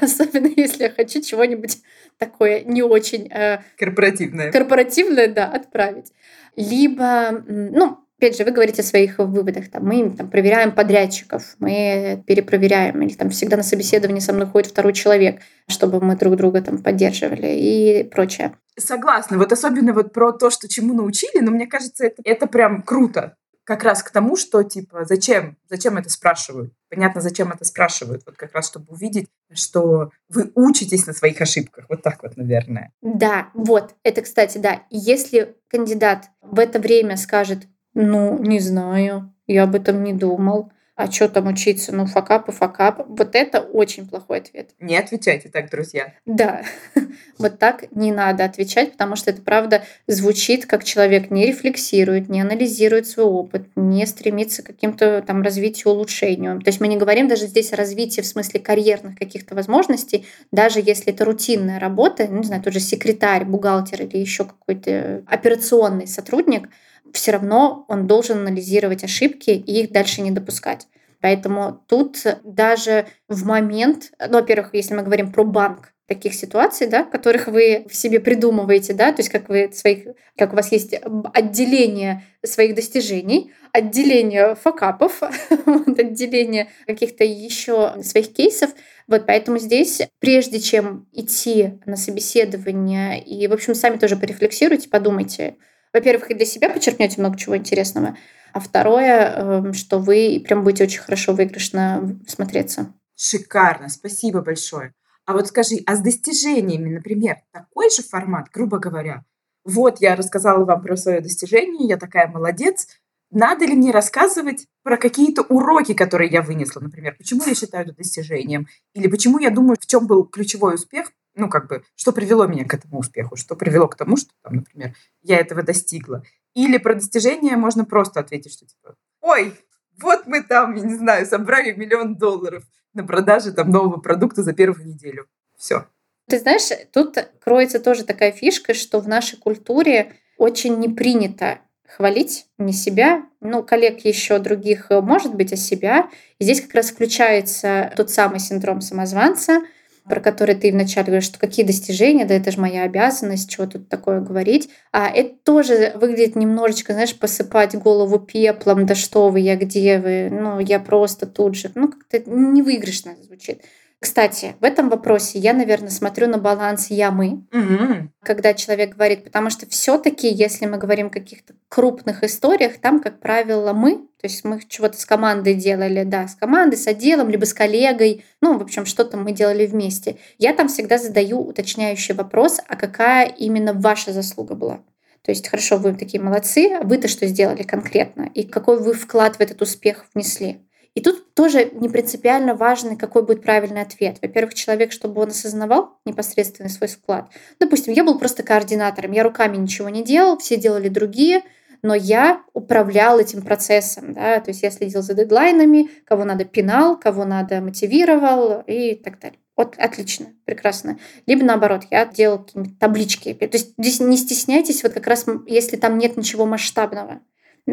особенно 0.00 0.50
если 0.56 0.84
я 0.84 0.90
хочу 0.90 1.20
чего-нибудь 1.20 1.78
такое 2.18 2.62
не 2.62 2.82
очень... 2.82 3.28
Э, 3.30 3.58
корпоративное. 3.78 4.52
Корпоративное, 4.52 5.28
да, 5.28 5.46
отправить. 5.46 6.12
Либо, 6.56 7.42
ну, 7.46 7.99
опять 8.20 8.36
же, 8.36 8.44
вы 8.44 8.50
говорите 8.50 8.82
о 8.82 8.84
своих 8.84 9.18
выводах. 9.18 9.70
Там, 9.70 9.84
мы 9.86 10.10
там, 10.10 10.28
проверяем 10.28 10.72
подрядчиков, 10.72 11.56
мы 11.58 12.22
перепроверяем, 12.26 13.00
или 13.00 13.14
там 13.14 13.30
всегда 13.30 13.56
на 13.56 13.62
собеседовании 13.62 14.20
со 14.20 14.34
мной 14.34 14.46
ходит 14.46 14.70
второй 14.70 14.92
человек, 14.92 15.40
чтобы 15.68 16.04
мы 16.04 16.16
друг 16.16 16.36
друга 16.36 16.60
там 16.60 16.82
поддерживали 16.82 17.48
и 17.48 18.04
прочее. 18.04 18.54
Согласна. 18.78 19.38
Вот 19.38 19.52
особенно 19.52 19.94
вот 19.94 20.12
про 20.12 20.32
то, 20.32 20.50
что 20.50 20.68
чему 20.68 20.92
научили, 20.92 21.40
но 21.40 21.50
мне 21.50 21.66
кажется, 21.66 22.06
это, 22.06 22.20
это 22.24 22.46
прям 22.46 22.82
круто. 22.82 23.36
Как 23.64 23.84
раз 23.84 24.02
к 24.02 24.10
тому, 24.10 24.36
что 24.36 24.62
типа 24.64 25.04
зачем, 25.04 25.56
зачем 25.70 25.96
это 25.96 26.10
спрашивают. 26.10 26.72
Понятно, 26.90 27.22
зачем 27.22 27.52
это 27.52 27.64
спрашивают. 27.64 28.22
Вот 28.26 28.36
как 28.36 28.52
раз, 28.52 28.66
чтобы 28.66 28.86
увидеть, 28.88 29.28
что 29.52 30.10
вы 30.28 30.50
учитесь 30.54 31.06
на 31.06 31.14
своих 31.14 31.40
ошибках. 31.40 31.86
Вот 31.88 32.02
так 32.02 32.22
вот, 32.22 32.36
наверное. 32.36 32.92
Да, 33.00 33.48
вот. 33.54 33.94
Это, 34.02 34.22
кстати, 34.22 34.58
да. 34.58 34.82
Если 34.90 35.56
кандидат 35.68 36.26
в 36.42 36.58
это 36.58 36.80
время 36.80 37.16
скажет, 37.16 37.60
ну, 37.94 38.38
не 38.38 38.60
знаю, 38.60 39.32
я 39.46 39.64
об 39.64 39.74
этом 39.74 40.02
не 40.04 40.12
думал. 40.12 40.70
А 41.00 41.10
что 41.10 41.30
там 41.30 41.46
учиться? 41.46 41.94
Ну, 41.94 42.04
факап 42.04 42.50
и 42.50 42.52
факап. 42.52 43.06
Вот 43.08 43.34
это 43.34 43.60
очень 43.60 44.06
плохой 44.06 44.40
ответ. 44.40 44.72
Не 44.80 44.98
отвечайте 44.98 45.48
так, 45.48 45.70
друзья. 45.70 46.12
Да, 46.26 46.62
вот 47.38 47.58
так 47.58 47.86
не 47.92 48.12
надо 48.12 48.44
отвечать, 48.44 48.92
потому 48.92 49.16
что 49.16 49.30
это 49.30 49.40
правда 49.40 49.82
звучит, 50.06 50.66
как 50.66 50.84
человек 50.84 51.30
не 51.30 51.46
рефлексирует, 51.46 52.28
не 52.28 52.42
анализирует 52.42 53.06
свой 53.06 53.24
опыт, 53.24 53.66
не 53.76 54.04
стремится 54.04 54.62
к 54.62 54.66
каким-то 54.66 55.24
там 55.26 55.40
развитию, 55.40 55.94
улучшению. 55.94 56.60
То 56.60 56.68
есть 56.68 56.82
мы 56.82 56.88
не 56.88 56.98
говорим 56.98 57.28
даже 57.28 57.46
здесь 57.46 57.72
о 57.72 57.76
развитии 57.76 58.20
в 58.20 58.26
смысле 58.26 58.60
карьерных 58.60 59.16
каких-то 59.16 59.54
возможностей, 59.54 60.26
даже 60.52 60.80
если 60.84 61.14
это 61.14 61.24
рутинная 61.24 61.80
работа, 61.80 62.28
ну, 62.28 62.40
не 62.40 62.46
знаю, 62.46 62.62
тот 62.62 62.74
же 62.74 62.80
секретарь, 62.80 63.46
бухгалтер 63.46 64.02
или 64.02 64.18
еще 64.18 64.44
какой-то 64.44 65.22
операционный 65.26 66.06
сотрудник– 66.06 66.68
все 67.12 67.32
равно 67.32 67.84
он 67.88 68.06
должен 68.06 68.38
анализировать 68.38 69.04
ошибки 69.04 69.50
и 69.50 69.82
их 69.82 69.92
дальше 69.92 70.22
не 70.22 70.30
допускать. 70.30 70.86
Поэтому 71.20 71.84
тут 71.86 72.24
даже 72.44 73.06
в 73.28 73.44
момент, 73.44 74.12
ну, 74.18 74.34
во-первых, 74.34 74.70
если 74.72 74.94
мы 74.94 75.02
говорим 75.02 75.32
про 75.32 75.44
банк, 75.44 75.92
таких 76.10 76.34
ситуаций, 76.34 76.88
да, 76.88 77.04
которых 77.04 77.46
вы 77.46 77.86
в 77.88 77.94
себе 77.94 78.18
придумываете, 78.18 78.94
да, 78.94 79.12
то 79.12 79.20
есть 79.20 79.28
как 79.28 79.48
вы 79.48 79.70
своих, 79.72 80.08
как 80.36 80.52
у 80.52 80.56
вас 80.56 80.72
есть 80.72 80.92
отделение 81.32 82.24
своих 82.44 82.74
достижений, 82.74 83.52
отделение 83.70 84.56
факапов, 84.56 85.22
отделение 85.86 86.66
каких-то 86.84 87.22
еще 87.22 87.94
своих 88.02 88.32
кейсов. 88.32 88.70
Вот 89.06 89.24
поэтому 89.24 89.58
здесь, 89.58 90.02
прежде 90.18 90.58
чем 90.58 91.06
идти 91.12 91.78
на 91.86 91.94
собеседование, 91.94 93.22
и, 93.22 93.46
в 93.46 93.52
общем, 93.52 93.76
сами 93.76 93.96
тоже 93.96 94.16
порефлексируйте, 94.16 94.88
подумайте, 94.88 95.58
во-первых, 95.92 96.30
и 96.30 96.34
для 96.34 96.46
себя 96.46 96.70
подчеркнете 96.70 97.20
много 97.20 97.38
чего 97.38 97.56
интересного, 97.56 98.16
а 98.52 98.60
второе, 98.60 99.34
эм, 99.34 99.72
что 99.74 99.98
вы 99.98 100.42
прям 100.46 100.64
будете 100.64 100.84
очень 100.84 101.00
хорошо 101.00 101.32
выигрышно 101.32 102.18
смотреться. 102.26 102.92
Шикарно, 103.16 103.88
спасибо 103.88 104.40
большое. 104.40 104.94
А 105.26 105.32
вот 105.32 105.46
скажи, 105.46 105.76
а 105.86 105.94
с 105.94 106.00
достижениями, 106.00 106.94
например, 106.94 107.36
такой 107.52 107.90
же 107.90 108.02
формат, 108.02 108.48
грубо 108.52 108.78
говоря? 108.78 109.24
Вот 109.64 110.00
я 110.00 110.16
рассказала 110.16 110.64
вам 110.64 110.82
про 110.82 110.96
свое 110.96 111.20
достижение, 111.20 111.88
я 111.88 111.96
такая 111.96 112.26
молодец. 112.28 112.88
Надо 113.30 113.64
ли 113.64 113.74
мне 113.74 113.92
рассказывать 113.92 114.66
про 114.82 114.96
какие-то 114.96 115.42
уроки, 115.42 115.94
которые 115.94 116.30
я 116.30 116.42
вынесла, 116.42 116.80
например, 116.80 117.14
почему 117.16 117.44
я 117.46 117.54
считаю 117.54 117.84
это 117.86 117.94
достижением, 117.94 118.66
или 118.94 119.06
почему 119.06 119.38
я 119.38 119.50
думаю, 119.50 119.76
в 119.80 119.86
чем 119.86 120.06
был 120.08 120.24
ключевой 120.24 120.74
успех 120.74 121.12
ну, 121.34 121.48
как 121.48 121.68
бы, 121.68 121.82
что 121.94 122.12
привело 122.12 122.46
меня 122.46 122.64
к 122.64 122.74
этому 122.74 122.98
успеху, 122.98 123.36
что 123.36 123.56
привело 123.56 123.88
к 123.88 123.96
тому, 123.96 124.16
что, 124.16 124.30
там, 124.42 124.56
например, 124.56 124.94
я 125.22 125.38
этого 125.38 125.62
достигла. 125.62 126.22
Или 126.54 126.78
про 126.78 126.94
достижения 126.94 127.56
можно 127.56 127.84
просто 127.84 128.20
ответить, 128.20 128.52
что 128.52 128.66
типа, 128.66 128.96
ой, 129.20 129.54
вот 130.00 130.26
мы 130.26 130.42
там, 130.42 130.74
я 130.74 130.82
не 130.82 130.94
знаю, 130.94 131.26
собрали 131.26 131.72
миллион 131.72 132.16
долларов 132.16 132.64
на 132.94 133.04
продаже 133.04 133.52
там 133.52 133.70
нового 133.70 134.00
продукта 134.00 134.42
за 134.42 134.52
первую 134.52 134.86
неделю. 134.86 135.26
Все. 135.56 135.86
Ты 136.28 136.38
знаешь, 136.38 136.68
тут 136.92 137.16
кроется 137.42 137.80
тоже 137.80 138.04
такая 138.04 138.32
фишка, 138.32 138.74
что 138.74 139.00
в 139.00 139.08
нашей 139.08 139.38
культуре 139.38 140.12
очень 140.38 140.78
не 140.78 140.88
принято 140.88 141.58
хвалить 141.86 142.46
не 142.56 142.72
себя, 142.72 143.26
ну, 143.40 143.62
коллег 143.62 144.04
еще 144.04 144.38
других, 144.38 144.90
может 144.90 145.34
быть, 145.34 145.52
а 145.52 145.56
себя. 145.56 146.08
И 146.38 146.44
здесь 146.44 146.60
как 146.60 146.74
раз 146.74 146.90
включается 146.90 147.92
тот 147.96 148.10
самый 148.10 148.38
синдром 148.38 148.80
самозванца, 148.80 149.60
про 150.04 150.20
который 150.20 150.54
ты 150.54 150.72
вначале 150.72 151.06
говоришь, 151.06 151.24
что 151.24 151.38
какие 151.38 151.64
достижения, 151.64 152.24
да 152.24 152.34
это 152.34 152.50
же 152.50 152.60
моя 152.60 152.82
обязанность, 152.82 153.50
чего 153.50 153.66
тут 153.66 153.88
такое 153.88 154.20
говорить. 154.20 154.70
А 154.92 155.08
это 155.08 155.34
тоже 155.44 155.92
выглядит 155.94 156.36
немножечко, 156.36 156.92
знаешь, 156.92 157.18
посыпать 157.18 157.74
голову 157.74 158.18
пеплом, 158.18 158.86
да 158.86 158.94
что 158.94 159.28
вы, 159.28 159.40
я 159.40 159.56
где 159.56 159.98
вы, 159.98 160.28
ну 160.30 160.58
я 160.60 160.80
просто 160.80 161.26
тут 161.26 161.54
же. 161.54 161.70
Ну 161.74 161.88
как-то 161.88 162.18
невыигрышно 162.30 163.16
звучит. 163.22 163.62
Кстати, 164.00 164.56
в 164.60 164.64
этом 164.64 164.88
вопросе 164.88 165.38
я, 165.38 165.52
наверное, 165.52 165.90
смотрю 165.90 166.26
на 166.26 166.38
баланс 166.38 166.86
я-мы, 166.88 167.44
mm-hmm. 167.52 168.08
когда 168.22 168.54
человек 168.54 168.94
говорит, 168.94 169.24
потому 169.24 169.50
что 169.50 169.68
все-таки, 169.68 170.26
если 170.26 170.64
мы 170.64 170.78
говорим 170.78 171.08
о 171.08 171.10
каких-то 171.10 171.52
крупных 171.68 172.24
историях, 172.24 172.78
там, 172.80 173.00
как 173.00 173.20
правило, 173.20 173.74
мы, 173.74 173.96
то 173.96 174.26
есть 174.26 174.42
мы 174.42 174.62
чего-то 174.66 174.98
с 174.98 175.04
командой 175.04 175.52
делали, 175.52 176.04
да, 176.04 176.28
с 176.28 176.34
командой, 176.34 176.76
с 176.76 176.86
отделом, 176.86 177.28
либо 177.28 177.44
с 177.44 177.52
коллегой, 177.52 178.24
ну, 178.40 178.56
в 178.56 178.62
общем, 178.62 178.86
что-то 178.86 179.18
мы 179.18 179.32
делали 179.32 179.66
вместе. 179.66 180.16
Я 180.38 180.54
там 180.54 180.68
всегда 180.68 180.96
задаю 180.96 181.38
уточняющий 181.38 182.14
вопрос, 182.14 182.58
а 182.66 182.76
какая 182.76 183.26
именно 183.26 183.74
ваша 183.74 184.14
заслуга 184.14 184.54
была? 184.54 184.80
То 185.22 185.30
есть, 185.30 185.48
хорошо, 185.48 185.76
вы 185.76 185.92
такие 185.92 186.22
молодцы, 186.22 186.72
а 186.72 186.82
вы-то 186.84 187.06
что 187.06 187.26
сделали 187.26 187.64
конкретно? 187.64 188.30
И 188.34 188.44
какой 188.44 188.80
вы 188.80 188.94
вклад 188.94 189.36
в 189.36 189.40
этот 189.40 189.60
успех 189.60 190.06
внесли? 190.14 190.62
И 190.94 191.00
тут 191.00 191.34
тоже 191.34 191.70
не 191.72 191.88
принципиально 191.88 192.54
важно, 192.54 192.96
какой 192.96 193.22
будет 193.24 193.42
правильный 193.42 193.82
ответ. 193.82 194.18
Во-первых, 194.20 194.54
человек, 194.54 194.92
чтобы 194.92 195.22
он 195.22 195.28
осознавал 195.28 195.98
непосредственно 196.04 196.68
свой 196.68 196.88
вклад. 196.88 197.30
Допустим, 197.60 197.92
я 197.94 198.02
был 198.02 198.18
просто 198.18 198.42
координатором, 198.42 199.12
я 199.12 199.22
руками 199.22 199.56
ничего 199.56 199.88
не 199.88 200.02
делал, 200.02 200.38
все 200.38 200.56
делали 200.56 200.88
другие, 200.88 201.42
но 201.82 201.94
я 201.94 202.42
управлял 202.52 203.18
этим 203.18 203.42
процессом, 203.42 204.12
да, 204.12 204.40
то 204.40 204.50
есть 204.50 204.62
я 204.62 204.70
следил 204.70 205.00
за 205.00 205.14
дедлайнами, 205.14 205.88
кого 206.04 206.24
надо 206.24 206.44
пинал, 206.44 206.98
кого 206.98 207.24
надо 207.24 207.60
мотивировал 207.60 208.62
и 208.66 208.94
так 208.96 209.18
далее. 209.18 209.38
Вот 209.56 209.76
отлично, 209.78 210.26
прекрасно. 210.44 210.98
Либо 211.26 211.44
наоборот, 211.44 211.82
я 211.90 212.06
делал 212.06 212.38
какие-то 212.38 212.70
таблички. 212.78 213.32
То 213.34 213.46
есть 213.52 213.74
здесь 213.78 214.00
не 214.00 214.16
стесняйтесь, 214.16 214.82
вот 214.82 214.92
как 214.92 215.06
раз 215.06 215.26
если 215.46 215.76
там 215.76 215.98
нет 215.98 216.16
ничего 216.16 216.46
масштабного 216.46 217.20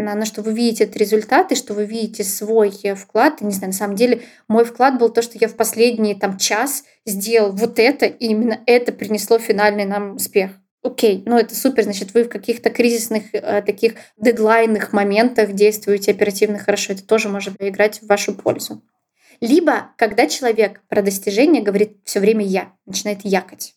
на, 0.04 0.26
что 0.26 0.42
вы 0.42 0.54
видите 0.54 0.86
этот 0.86 0.98
результат 0.98 1.52
и 1.52 1.56
что 1.56 1.74
вы 1.74 1.86
видите 1.86 2.24
свой 2.24 2.72
вклад. 2.72 3.42
И, 3.42 3.46
не 3.46 3.52
знаю, 3.52 3.72
на 3.72 3.78
самом 3.78 3.96
деле 3.96 4.22
мой 4.48 4.66
вклад 4.66 5.00
был 5.00 5.10
то, 5.10 5.22
что 5.22 5.38
я 5.40 5.48
в 5.48 5.56
последний 5.56 6.16
там 6.16 6.38
час 6.38 6.84
сделал 7.06 7.52
вот 7.52 7.80
это, 7.80 8.06
и 8.06 8.28
именно 8.28 8.60
это 8.66 8.92
принесло 8.92 9.40
финальный 9.40 9.86
нам 9.86 10.16
успех. 10.16 10.52
Окей, 10.84 11.24
ну 11.26 11.38
это 11.38 11.56
супер, 11.56 11.84
значит, 11.84 12.14
вы 12.14 12.24
в 12.24 12.30
каких-то 12.30 12.70
кризисных 12.70 13.24
э, 13.34 13.62
таких 13.62 13.96
дедлайнных 14.18 14.94
моментах 14.94 15.54
действуете 15.54 16.12
оперативно 16.12 16.60
хорошо, 16.60 16.94
это 16.94 17.06
тоже 17.06 17.30
может 17.30 17.56
играть 17.60 18.02
в 18.02 18.08
вашу 18.08 18.34
пользу. 18.34 18.82
Либо, 19.42 19.92
когда 19.98 20.28
человек 20.28 20.82
про 20.88 21.02
достижение 21.02 21.62
говорит 21.62 21.98
все 22.06 22.20
время 22.20 22.46
«я», 22.46 22.72
начинает 22.86 23.20
якать. 23.24 23.76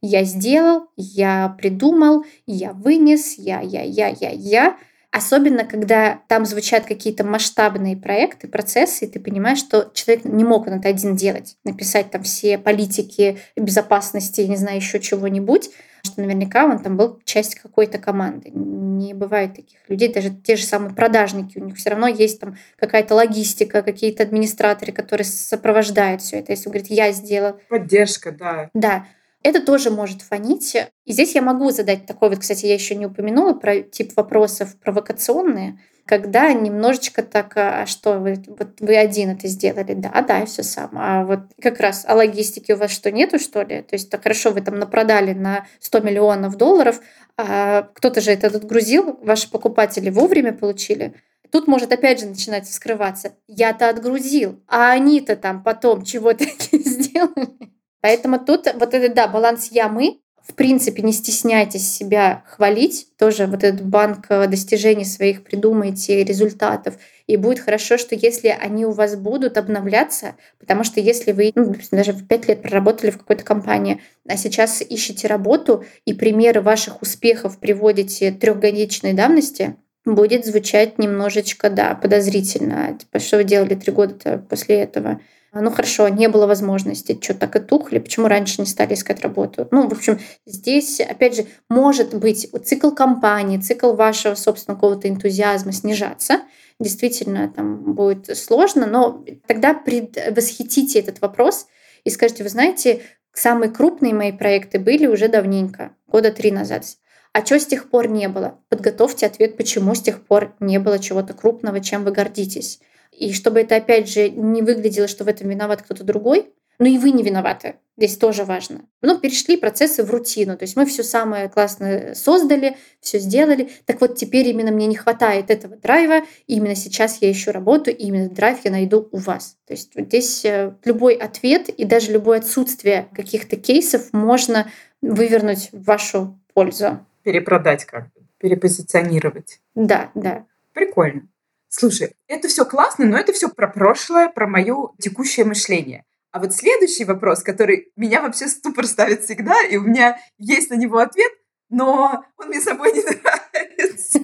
Я 0.00 0.24
сделал, 0.24 0.86
я 0.96 1.56
придумал, 1.58 2.24
я 2.46 2.72
вынес, 2.72 3.36
я, 3.36 3.60
я, 3.60 3.82
я, 3.82 4.08
я, 4.08 4.30
я. 4.30 4.76
Особенно, 5.10 5.64
когда 5.64 6.20
там 6.28 6.44
звучат 6.44 6.84
какие-то 6.84 7.24
масштабные 7.24 7.96
проекты, 7.96 8.46
процессы, 8.46 9.06
и 9.06 9.08
ты 9.08 9.18
понимаешь, 9.18 9.58
что 9.58 9.90
человек 9.94 10.26
не 10.26 10.44
мог 10.44 10.66
он 10.66 10.74
это 10.74 10.88
один 10.88 11.16
делать, 11.16 11.56
написать 11.64 12.10
там 12.10 12.22
все 12.24 12.58
политики 12.58 13.38
безопасности, 13.56 14.42
не 14.42 14.56
знаю, 14.56 14.76
еще 14.76 15.00
чего-нибудь, 15.00 15.70
что 16.04 16.20
наверняка 16.20 16.66
он 16.66 16.78
там 16.78 16.98
был 16.98 17.20
часть 17.24 17.54
какой-то 17.54 17.98
команды. 17.98 18.50
Не 18.50 19.14
бывает 19.14 19.54
таких 19.54 19.78
людей, 19.88 20.12
даже 20.12 20.30
те 20.30 20.56
же 20.56 20.64
самые 20.64 20.94
продажники, 20.94 21.58
у 21.58 21.64
них 21.64 21.76
все 21.76 21.90
равно 21.90 22.06
есть 22.06 22.38
там 22.40 22.56
какая-то 22.76 23.14
логистика, 23.14 23.82
какие-то 23.82 24.22
администраторы, 24.22 24.92
которые 24.92 25.24
сопровождают 25.24 26.20
все 26.20 26.38
это. 26.40 26.52
Если 26.52 26.68
он 26.68 26.72
говорит, 26.72 26.90
я 26.90 27.12
сделал. 27.12 27.58
Поддержка, 27.70 28.30
да. 28.30 28.70
Да. 28.74 29.06
Это 29.42 29.62
тоже 29.62 29.90
может 29.90 30.22
фонить. 30.22 30.76
И 31.04 31.12
здесь 31.12 31.34
я 31.34 31.42
могу 31.42 31.70
задать 31.70 32.06
такой 32.06 32.28
вот, 32.30 32.40
кстати, 32.40 32.66
я 32.66 32.74
еще 32.74 32.94
не 32.94 33.06
упомянула 33.06 33.54
про 33.54 33.80
тип 33.80 34.12
вопросов 34.16 34.76
провокационные, 34.80 35.78
когда 36.06 36.52
немножечко 36.52 37.22
так, 37.22 37.56
а, 37.56 37.82
а 37.82 37.86
что 37.86 38.18
вы, 38.18 38.42
вот 38.46 38.80
вы 38.80 38.96
один 38.96 39.30
это 39.30 39.46
сделали, 39.46 39.94
да, 39.94 40.24
да, 40.26 40.46
все 40.46 40.62
сам. 40.62 40.90
А 40.94 41.24
вот 41.24 41.40
как 41.60 41.80
раз 41.80 42.04
о 42.06 42.14
логистике 42.14 42.74
у 42.74 42.78
вас 42.78 42.90
что 42.90 43.12
нету, 43.12 43.38
что 43.38 43.62
ли? 43.62 43.82
То 43.82 43.94
есть 43.94 44.10
так 44.10 44.22
хорошо, 44.22 44.50
вы 44.50 44.62
там 44.62 44.78
напродали 44.78 45.34
на 45.34 45.66
100 45.80 46.00
миллионов 46.00 46.56
долларов, 46.56 47.00
а 47.36 47.82
кто-то 47.94 48.20
же 48.20 48.32
это 48.32 48.48
отгрузил, 48.48 49.18
ваши 49.22 49.50
покупатели 49.50 50.10
вовремя 50.10 50.52
получили. 50.52 51.14
Тут 51.50 51.68
может 51.68 51.92
опять 51.92 52.20
же 52.20 52.26
начинать 52.26 52.66
вскрываться. 52.66 53.34
Я-то 53.46 53.88
отгрузил, 53.88 54.60
а 54.66 54.90
они-то 54.92 55.36
там 55.36 55.62
потом 55.62 56.04
чего-то 56.04 56.44
сделали. 56.72 57.77
Поэтому 58.08 58.38
тут 58.38 58.66
вот 58.74 58.94
это, 58.94 59.14
да, 59.14 59.28
баланс 59.28 59.68
«я-мы», 59.70 60.20
в 60.40 60.54
принципе, 60.54 61.02
не 61.02 61.12
стесняйтесь 61.12 61.92
себя 61.92 62.42
хвалить. 62.46 63.06
Тоже 63.18 63.46
вот 63.46 63.62
этот 63.62 63.84
банк 63.84 64.24
э, 64.30 64.46
достижений 64.46 65.04
своих 65.04 65.44
придумайте, 65.44 66.24
результатов. 66.24 66.94
И 67.26 67.36
будет 67.36 67.60
хорошо, 67.60 67.98
что 67.98 68.14
если 68.14 68.48
они 68.48 68.86
у 68.86 68.92
вас 68.92 69.14
будут 69.14 69.58
обновляться, 69.58 70.36
потому 70.58 70.84
что 70.84 71.00
если 71.00 71.32
вы 71.32 71.52
ну, 71.54 71.74
даже 71.90 72.12
в 72.12 72.26
пять 72.26 72.48
лет 72.48 72.62
проработали 72.62 73.10
в 73.10 73.18
какой-то 73.18 73.44
компании, 73.44 74.00
а 74.26 74.38
сейчас 74.38 74.80
ищете 74.80 75.28
работу 75.28 75.84
и 76.06 76.14
примеры 76.14 76.62
ваших 76.62 77.02
успехов 77.02 77.58
приводите 77.58 78.32
трехгодичной 78.32 79.12
давности, 79.12 79.76
будет 80.06 80.46
звучать 80.46 80.98
немножечко, 80.98 81.68
да, 81.68 81.94
подозрительно. 81.94 82.96
Типа, 82.98 83.18
что 83.18 83.36
вы 83.36 83.44
делали 83.44 83.74
три 83.74 83.92
года 83.92 84.42
после 84.48 84.76
этого? 84.76 85.20
А, 85.50 85.62
ну 85.62 85.70
хорошо, 85.70 86.08
не 86.08 86.28
было 86.28 86.46
возможности, 86.46 87.18
что 87.22 87.34
так 87.34 87.56
и 87.56 87.60
тухли, 87.60 87.98
почему 87.98 88.28
раньше 88.28 88.60
не 88.60 88.66
стали 88.66 88.94
искать 88.94 89.22
работу. 89.22 89.66
Ну, 89.70 89.88
в 89.88 89.92
общем, 89.92 90.18
здесь, 90.44 91.00
опять 91.00 91.36
же, 91.36 91.46
может 91.70 92.14
быть 92.14 92.50
цикл 92.64 92.90
компании, 92.90 93.58
цикл 93.58 93.92
вашего 93.94 94.34
собственного 94.34 94.78
какого-то 94.78 95.08
энтузиазма 95.08 95.72
снижаться. 95.72 96.42
Действительно, 96.78 97.48
там 97.48 97.94
будет 97.94 98.36
сложно, 98.36 98.86
но 98.86 99.24
тогда 99.46 99.74
предвосхитите 99.74 101.00
этот 101.00 101.20
вопрос 101.20 101.66
и 102.04 102.10
скажите, 102.10 102.42
вы 102.42 102.50
знаете, 102.50 103.02
самые 103.32 103.70
крупные 103.70 104.14
мои 104.14 104.32
проекты 104.32 104.78
были 104.78 105.06
уже 105.06 105.28
давненько, 105.28 105.92
года 106.06 106.30
три 106.30 106.50
назад. 106.50 106.84
А 107.32 107.44
что 107.44 107.58
с 107.58 107.66
тех 107.66 107.90
пор 107.90 108.08
не 108.08 108.28
было? 108.28 108.58
Подготовьте 108.68 109.26
ответ, 109.26 109.56
почему 109.56 109.94
с 109.94 110.00
тех 110.00 110.26
пор 110.26 110.54
не 110.60 110.78
было 110.78 110.98
чего-то 110.98 111.34
крупного, 111.34 111.80
чем 111.80 112.04
вы 112.04 112.12
гордитесь. 112.12 112.80
И 113.18 113.32
чтобы 113.32 113.60
это, 113.60 113.76
опять 113.76 114.08
же, 114.08 114.30
не 114.30 114.62
выглядело, 114.62 115.08
что 115.08 115.24
в 115.24 115.28
этом 115.28 115.48
виноват 115.48 115.82
кто-то 115.82 116.04
другой, 116.04 116.46
но 116.78 116.86
и 116.86 116.98
вы 116.98 117.10
не 117.10 117.24
виноваты. 117.24 117.74
Здесь 117.96 118.16
тоже 118.16 118.44
важно. 118.44 118.82
Ну, 119.02 119.18
перешли 119.18 119.56
процессы 119.56 120.04
в 120.04 120.10
рутину. 120.10 120.56
То 120.56 120.62
есть 120.62 120.76
мы 120.76 120.86
все 120.86 121.02
самое 121.02 121.48
классное 121.48 122.14
создали, 122.14 122.76
все 123.00 123.18
сделали. 123.18 123.70
Так 123.86 124.00
вот, 124.00 124.14
теперь 124.14 124.46
именно 124.46 124.70
мне 124.70 124.86
не 124.86 124.94
хватает 124.94 125.50
этого 125.50 125.76
драйва. 125.76 126.20
И 126.46 126.54
именно 126.54 126.76
сейчас 126.76 127.18
я 127.20 127.32
ищу 127.32 127.50
работу, 127.50 127.90
и 127.90 127.94
именно 127.94 128.28
драйв 128.30 128.58
я 128.62 128.70
найду 128.70 129.08
у 129.10 129.16
вас. 129.16 129.56
То 129.66 129.72
есть 129.72 129.96
вот 129.96 130.06
здесь 130.06 130.44
э, 130.44 130.74
любой 130.84 131.14
ответ 131.14 131.68
и 131.68 131.84
даже 131.84 132.12
любое 132.12 132.38
отсутствие 132.38 133.08
каких-то 133.12 133.56
кейсов 133.56 134.12
можно 134.12 134.70
вывернуть 135.02 135.70
в 135.72 135.82
вашу 135.82 136.38
пользу. 136.54 137.04
Перепродать 137.24 137.84
как-то, 137.84 138.20
перепозиционировать. 138.38 139.60
Да, 139.74 140.12
да. 140.14 140.44
Прикольно. 140.72 141.22
Слушай, 141.68 142.14
это 142.26 142.48
все 142.48 142.64
классно, 142.64 143.04
но 143.04 143.18
это 143.18 143.32
все 143.32 143.48
про 143.48 143.68
прошлое, 143.68 144.28
про 144.28 144.46
мое 144.46 144.90
текущее 144.98 145.44
мышление. 145.44 146.04
А 146.30 146.40
вот 146.40 146.54
следующий 146.54 147.04
вопрос, 147.04 147.42
который 147.42 147.90
меня 147.96 148.22
вообще 148.22 148.48
ступор 148.48 148.86
ставит 148.86 149.22
всегда, 149.22 149.54
и 149.64 149.76
у 149.76 149.82
меня 149.82 150.18
есть 150.38 150.70
на 150.70 150.74
него 150.74 150.98
ответ, 150.98 151.32
но 151.70 152.24
он 152.36 152.48
мне 152.48 152.60
собой 152.60 152.92
не 152.92 153.02
нравится. 153.02 154.20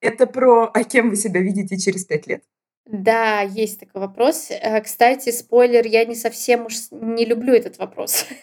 Это 0.00 0.26
про 0.26 0.70
«А 0.72 0.84
кем 0.84 1.10
вы 1.10 1.16
себя 1.16 1.40
видите 1.40 1.78
через 1.78 2.04
пять 2.04 2.26
лет?» 2.26 2.42
Да, 2.84 3.42
есть 3.42 3.78
такой 3.80 4.00
вопрос. 4.00 4.48
Э, 4.50 4.80
кстати, 4.80 5.30
спойлер, 5.30 5.86
я 5.86 6.04
не 6.04 6.16
совсем 6.16 6.66
уж 6.66 6.74
не 6.90 7.24
люблю 7.24 7.54
этот 7.54 7.78
вопрос. 7.78 8.26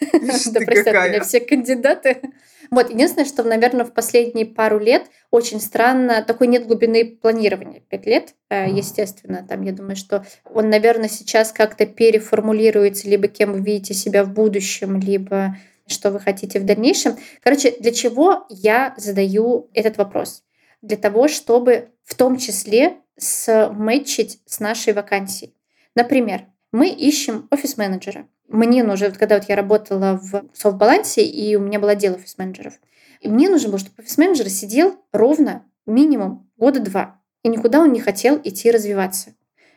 Да 0.52 0.60
простят 0.60 1.08
меня 1.08 1.22
все 1.22 1.40
кандидаты. 1.40 2.22
Вот, 2.70 2.90
единственное, 2.90 3.26
что, 3.26 3.42
наверное, 3.42 3.84
в 3.84 3.92
последние 3.92 4.46
пару 4.46 4.78
лет 4.78 5.06
очень 5.30 5.60
странно, 5.60 6.22
такой 6.22 6.46
нет 6.46 6.66
глубины 6.66 7.04
планирования. 7.04 7.80
Пять 7.80 8.06
лет, 8.06 8.34
э, 8.48 8.70
естественно, 8.70 9.44
там, 9.48 9.62
я 9.62 9.72
думаю, 9.72 9.96
что 9.96 10.24
он, 10.44 10.70
наверное, 10.70 11.08
сейчас 11.08 11.50
как-то 11.50 11.84
переформулируется, 11.84 13.08
либо 13.08 13.26
кем 13.26 13.52
вы 13.52 13.60
видите 13.60 13.94
себя 13.94 14.22
в 14.24 14.32
будущем, 14.32 15.00
либо 15.00 15.56
что 15.88 16.12
вы 16.12 16.20
хотите 16.20 16.60
в 16.60 16.64
дальнейшем. 16.64 17.16
Короче, 17.42 17.72
для 17.72 17.90
чего 17.90 18.46
я 18.48 18.94
задаю 18.96 19.68
этот 19.74 19.96
вопрос? 19.96 20.44
Для 20.82 20.96
того, 20.96 21.26
чтобы 21.26 21.88
в 22.04 22.14
том 22.14 22.38
числе 22.38 22.98
сметчить 23.18 24.40
с 24.46 24.60
нашей 24.60 24.92
вакансией. 24.92 25.54
Например, 25.94 26.46
мы 26.72 26.88
ищем 26.88 27.48
офис-менеджера. 27.50 28.28
Мне 28.50 28.82
нужно, 28.82 29.12
когда 29.12 29.36
вот 29.36 29.48
я 29.48 29.54
работала 29.54 30.18
в 30.20 30.44
софтбалансе, 30.52 31.22
и 31.22 31.54
у 31.54 31.60
меня 31.60 31.78
было 31.78 31.92
отдел 31.92 32.14
офис-менеджеров, 32.14 32.74
и 33.20 33.28
мне 33.28 33.48
нужно 33.48 33.68
было, 33.68 33.78
чтобы 33.78 33.94
офис-менеджер 34.02 34.48
сидел 34.48 34.96
ровно 35.12 35.64
минимум 35.86 36.50
года 36.56 36.80
два. 36.80 37.20
И 37.44 37.48
никуда 37.48 37.80
он 37.80 37.92
не 37.92 38.00
хотел 38.00 38.40
идти 38.42 38.70
развиваться. 38.70 39.34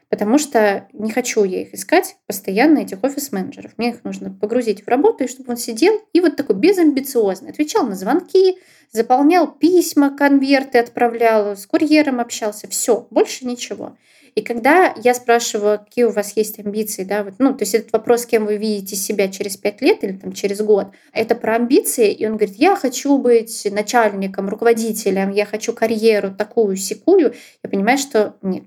Потому 0.09 0.37
что 0.37 0.87
не 0.91 1.11
хочу 1.11 1.43
я 1.43 1.61
их 1.61 1.73
искать 1.73 2.17
постоянно, 2.25 2.79
этих 2.79 3.03
офис-менеджеров. 3.03 3.73
Мне 3.77 3.89
их 3.89 4.03
нужно 4.03 4.31
погрузить 4.31 4.83
в 4.83 4.87
работу, 4.87 5.23
и 5.23 5.27
чтобы 5.27 5.51
он 5.51 5.57
сидел 5.57 5.93
и 6.11 6.19
вот 6.19 6.35
такой 6.35 6.55
безамбициозный. 6.55 7.51
Отвечал 7.51 7.85
на 7.85 7.95
звонки, 7.95 8.57
заполнял 8.91 9.51
письма, 9.51 10.15
конверты 10.15 10.79
отправлял, 10.79 11.55
с 11.55 11.65
курьером 11.67 12.19
общался. 12.19 12.67
Все, 12.67 13.07
больше 13.11 13.45
ничего. 13.45 13.97
И 14.35 14.41
когда 14.41 14.93
я 15.03 15.13
спрашиваю, 15.13 15.79
какие 15.79 16.05
у 16.05 16.11
вас 16.11 16.35
есть 16.35 16.59
амбиции, 16.59 17.03
да, 17.03 17.23
вот, 17.23 17.35
ну, 17.37 17.53
то 17.53 17.63
есть 17.63 17.75
этот 17.75 17.91
вопрос, 17.93 18.25
кем 18.25 18.45
вы 18.45 18.57
видите 18.57 18.95
себя 18.95 19.27
через 19.27 19.57
пять 19.57 19.81
лет 19.81 20.03
или 20.03 20.13
там 20.13 20.33
через 20.33 20.61
год, 20.61 20.87
это 21.11 21.35
про 21.35 21.55
амбиции, 21.55 22.11
и 22.11 22.25
он 22.25 22.37
говорит, 22.37 22.55
я 22.55 22.75
хочу 22.75 23.17
быть 23.17 23.67
начальником, 23.71 24.49
руководителем, 24.49 25.29
я 25.29 25.45
хочу 25.45 25.73
карьеру 25.73 26.33
такую, 26.35 26.75
секую, 26.77 27.33
я 27.63 27.69
понимаю, 27.69 27.97
что 27.97 28.35
нет, 28.41 28.63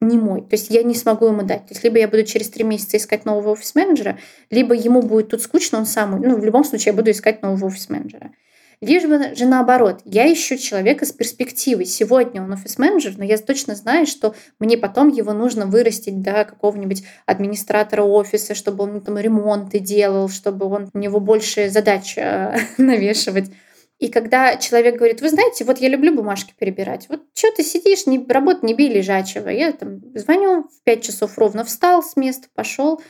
не 0.00 0.16
мой. 0.16 0.40
То 0.40 0.52
есть 0.52 0.70
я 0.70 0.82
не 0.82 0.94
смогу 0.94 1.26
ему 1.26 1.42
дать. 1.42 1.66
То 1.66 1.74
есть 1.74 1.84
либо 1.84 1.98
я 1.98 2.08
буду 2.08 2.24
через 2.24 2.48
три 2.48 2.64
месяца 2.64 2.96
искать 2.96 3.26
нового 3.26 3.50
офис-менеджера, 3.50 4.18
либо 4.48 4.74
ему 4.74 5.02
будет 5.02 5.28
тут 5.28 5.42
скучно, 5.42 5.78
он 5.78 5.86
сам... 5.86 6.20
Ну, 6.20 6.38
в 6.38 6.44
любом 6.44 6.64
случае 6.64 6.92
я 6.92 6.96
буду 6.96 7.10
искать 7.10 7.42
нового 7.42 7.66
офис-менеджера. 7.66 8.32
Либо 8.82 9.34
же 9.34 9.44
наоборот, 9.44 10.00
я 10.06 10.32
ищу 10.32 10.56
человека 10.56 11.04
с 11.04 11.12
перспективой. 11.12 11.84
Сегодня 11.84 12.42
он 12.42 12.52
офис-менеджер, 12.52 13.12
но 13.18 13.24
я 13.24 13.36
точно 13.36 13.74
знаю, 13.74 14.06
что 14.06 14.34
мне 14.58 14.78
потом 14.78 15.08
его 15.08 15.34
нужно 15.34 15.66
вырастить 15.66 16.22
до 16.22 16.46
какого-нибудь 16.46 17.04
администратора 17.26 18.04
офиса, 18.04 18.54
чтобы 18.54 18.84
он 18.84 19.02
там 19.02 19.18
ремонты 19.18 19.80
делал, 19.80 20.30
чтобы 20.30 20.64
он, 20.66 20.90
у 20.94 20.98
него 20.98 21.20
больше 21.20 21.68
задач 21.68 22.14
э, 22.16 22.56
навешивать. 22.78 23.50
И 23.98 24.08
когда 24.08 24.56
человек 24.56 24.96
говорит, 24.96 25.20
вы 25.20 25.28
знаете, 25.28 25.64
вот 25.64 25.76
я 25.76 25.90
люблю 25.90 26.14
бумажки 26.14 26.54
перебирать, 26.58 27.06
вот 27.10 27.20
что 27.34 27.48
ты 27.54 27.62
сидишь, 27.62 28.06
не, 28.06 28.24
работа 28.26 28.64
не 28.64 28.72
бей 28.72 28.88
лежачего. 28.88 29.50
Я 29.50 29.72
там 29.72 30.00
звоню, 30.14 30.62
в 30.62 30.82
5 30.84 31.02
часов 31.02 31.36
ровно 31.36 31.64
встал 31.64 32.02
с 32.02 32.16
места, 32.16 32.48
пошел. 32.54 33.02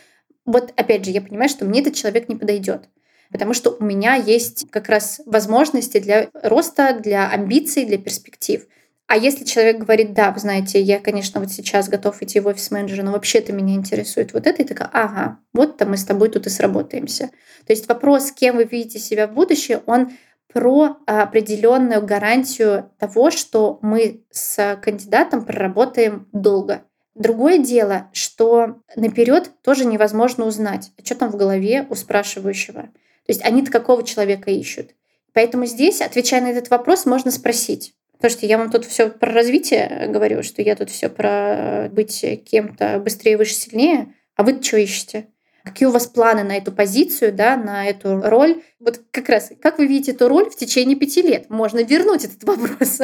Вот 0.45 0.73
опять 0.75 1.05
же, 1.05 1.13
я 1.13 1.23
понимаю, 1.23 1.49
что 1.49 1.65
мне 1.65 1.81
этот 1.81 1.95
человек 1.95 2.29
не 2.29 2.35
подойдет 2.35 2.89
потому 3.31 3.55
что 3.55 3.71
у 3.71 3.85
меня 3.85 4.15
есть 4.15 4.71
как 4.71 4.89
раз 4.89 5.21
возможности 5.27 5.99
для 5.99 6.29
роста, 6.43 6.99
для 6.99 7.29
амбиций, 7.29 7.85
для 7.85 7.99
перспектив. 7.99 8.67
А 9.07 9.17
если 9.17 9.45
человек 9.45 9.79
говорит, 9.79 10.15
да, 10.15 10.31
вы 10.31 10.39
знаете, 10.39 10.81
я, 10.81 11.01
конечно, 11.01 11.41
вот 11.41 11.51
сейчас 11.51 11.89
готов 11.89 12.23
идти 12.23 12.39
в 12.39 12.47
офис 12.47 12.71
менеджера, 12.71 13.03
но 13.03 13.11
вообще-то 13.11 13.53
меня 13.53 13.75
интересует 13.75 14.33
вот 14.33 14.47
это, 14.47 14.63
и 14.63 14.65
такая, 14.67 14.89
ага, 14.93 15.39
вот 15.53 15.79
там 15.79 15.91
мы 15.91 15.97
с 15.97 16.05
тобой 16.05 16.29
тут 16.29 16.47
и 16.47 16.51
сработаемся. 16.51 17.31
То 17.67 17.73
есть 17.73 17.89
вопрос, 17.89 18.31
кем 18.31 18.57
вы 18.57 18.65
видите 18.65 19.01
себя 19.01 19.27
в 19.27 19.33
будущем, 19.33 19.81
он 19.87 20.13
про 20.53 20.99
определенную 21.07 22.05
гарантию 22.05 22.91
того, 22.99 23.31
что 23.31 23.79
мы 23.83 24.25
с 24.31 24.79
кандидатом 24.83 25.45
проработаем 25.45 26.29
долго. 26.33 26.83
Другое 27.15 27.59
дело, 27.59 28.09
что 28.13 28.81
наперед 28.97 29.51
тоже 29.63 29.85
невозможно 29.85 30.47
узнать, 30.47 30.93
а 30.99 31.05
что 31.05 31.17
там 31.17 31.31
в 31.31 31.37
голове 31.37 31.87
у 31.91 31.95
спрашивающего. 31.95 32.91
Есть 33.31 33.45
они-то 33.45 33.71
какого 33.71 34.03
человека 34.03 34.51
ищут. 34.51 34.91
Поэтому 35.33 35.65
здесь, 35.65 36.01
отвечая 36.01 36.41
на 36.41 36.51
этот 36.51 36.69
вопрос, 36.69 37.07
можно 37.07 37.31
спросить. 37.31 37.95
Потому 38.13 38.33
что 38.33 38.45
я 38.47 38.59
вам 38.59 38.71
тут 38.73 38.85
все 38.85 39.09
про 39.09 39.33
развитие 39.33 40.09
говорю, 40.09 40.43
что 40.43 40.63
я 40.63 40.75
тут 40.75 40.91
все 40.91 41.09
про 41.09 41.89
быть 41.93 42.25
кем-то 42.51 42.99
быстрее, 42.99 43.37
выше, 43.37 43.55
сильнее. 43.55 44.15
А 44.35 44.43
вы 44.43 44.61
что 44.61 44.79
ищете? 44.79 45.29
Какие 45.65 45.89
у 45.89 45.93
вас 45.93 46.07
планы 46.07 46.43
на 46.43 46.57
эту 46.57 46.73
позицию, 46.73 47.33
да, 47.33 47.57
на 47.57 47.87
эту 47.87 48.23
роль? 48.23 48.63
Вот 48.79 49.01
как 49.11 49.29
раз, 49.29 49.53
как 49.61 49.79
вы 49.79 49.87
видите 49.87 50.13
эту 50.13 50.29
роль 50.29 50.49
в 50.49 50.57
течение 50.57 50.97
пяти 50.97 51.21
лет? 51.23 51.51
Можно 51.51 51.83
вернуть 51.83 52.25
этот 52.25 52.43
вопрос. 52.45 53.01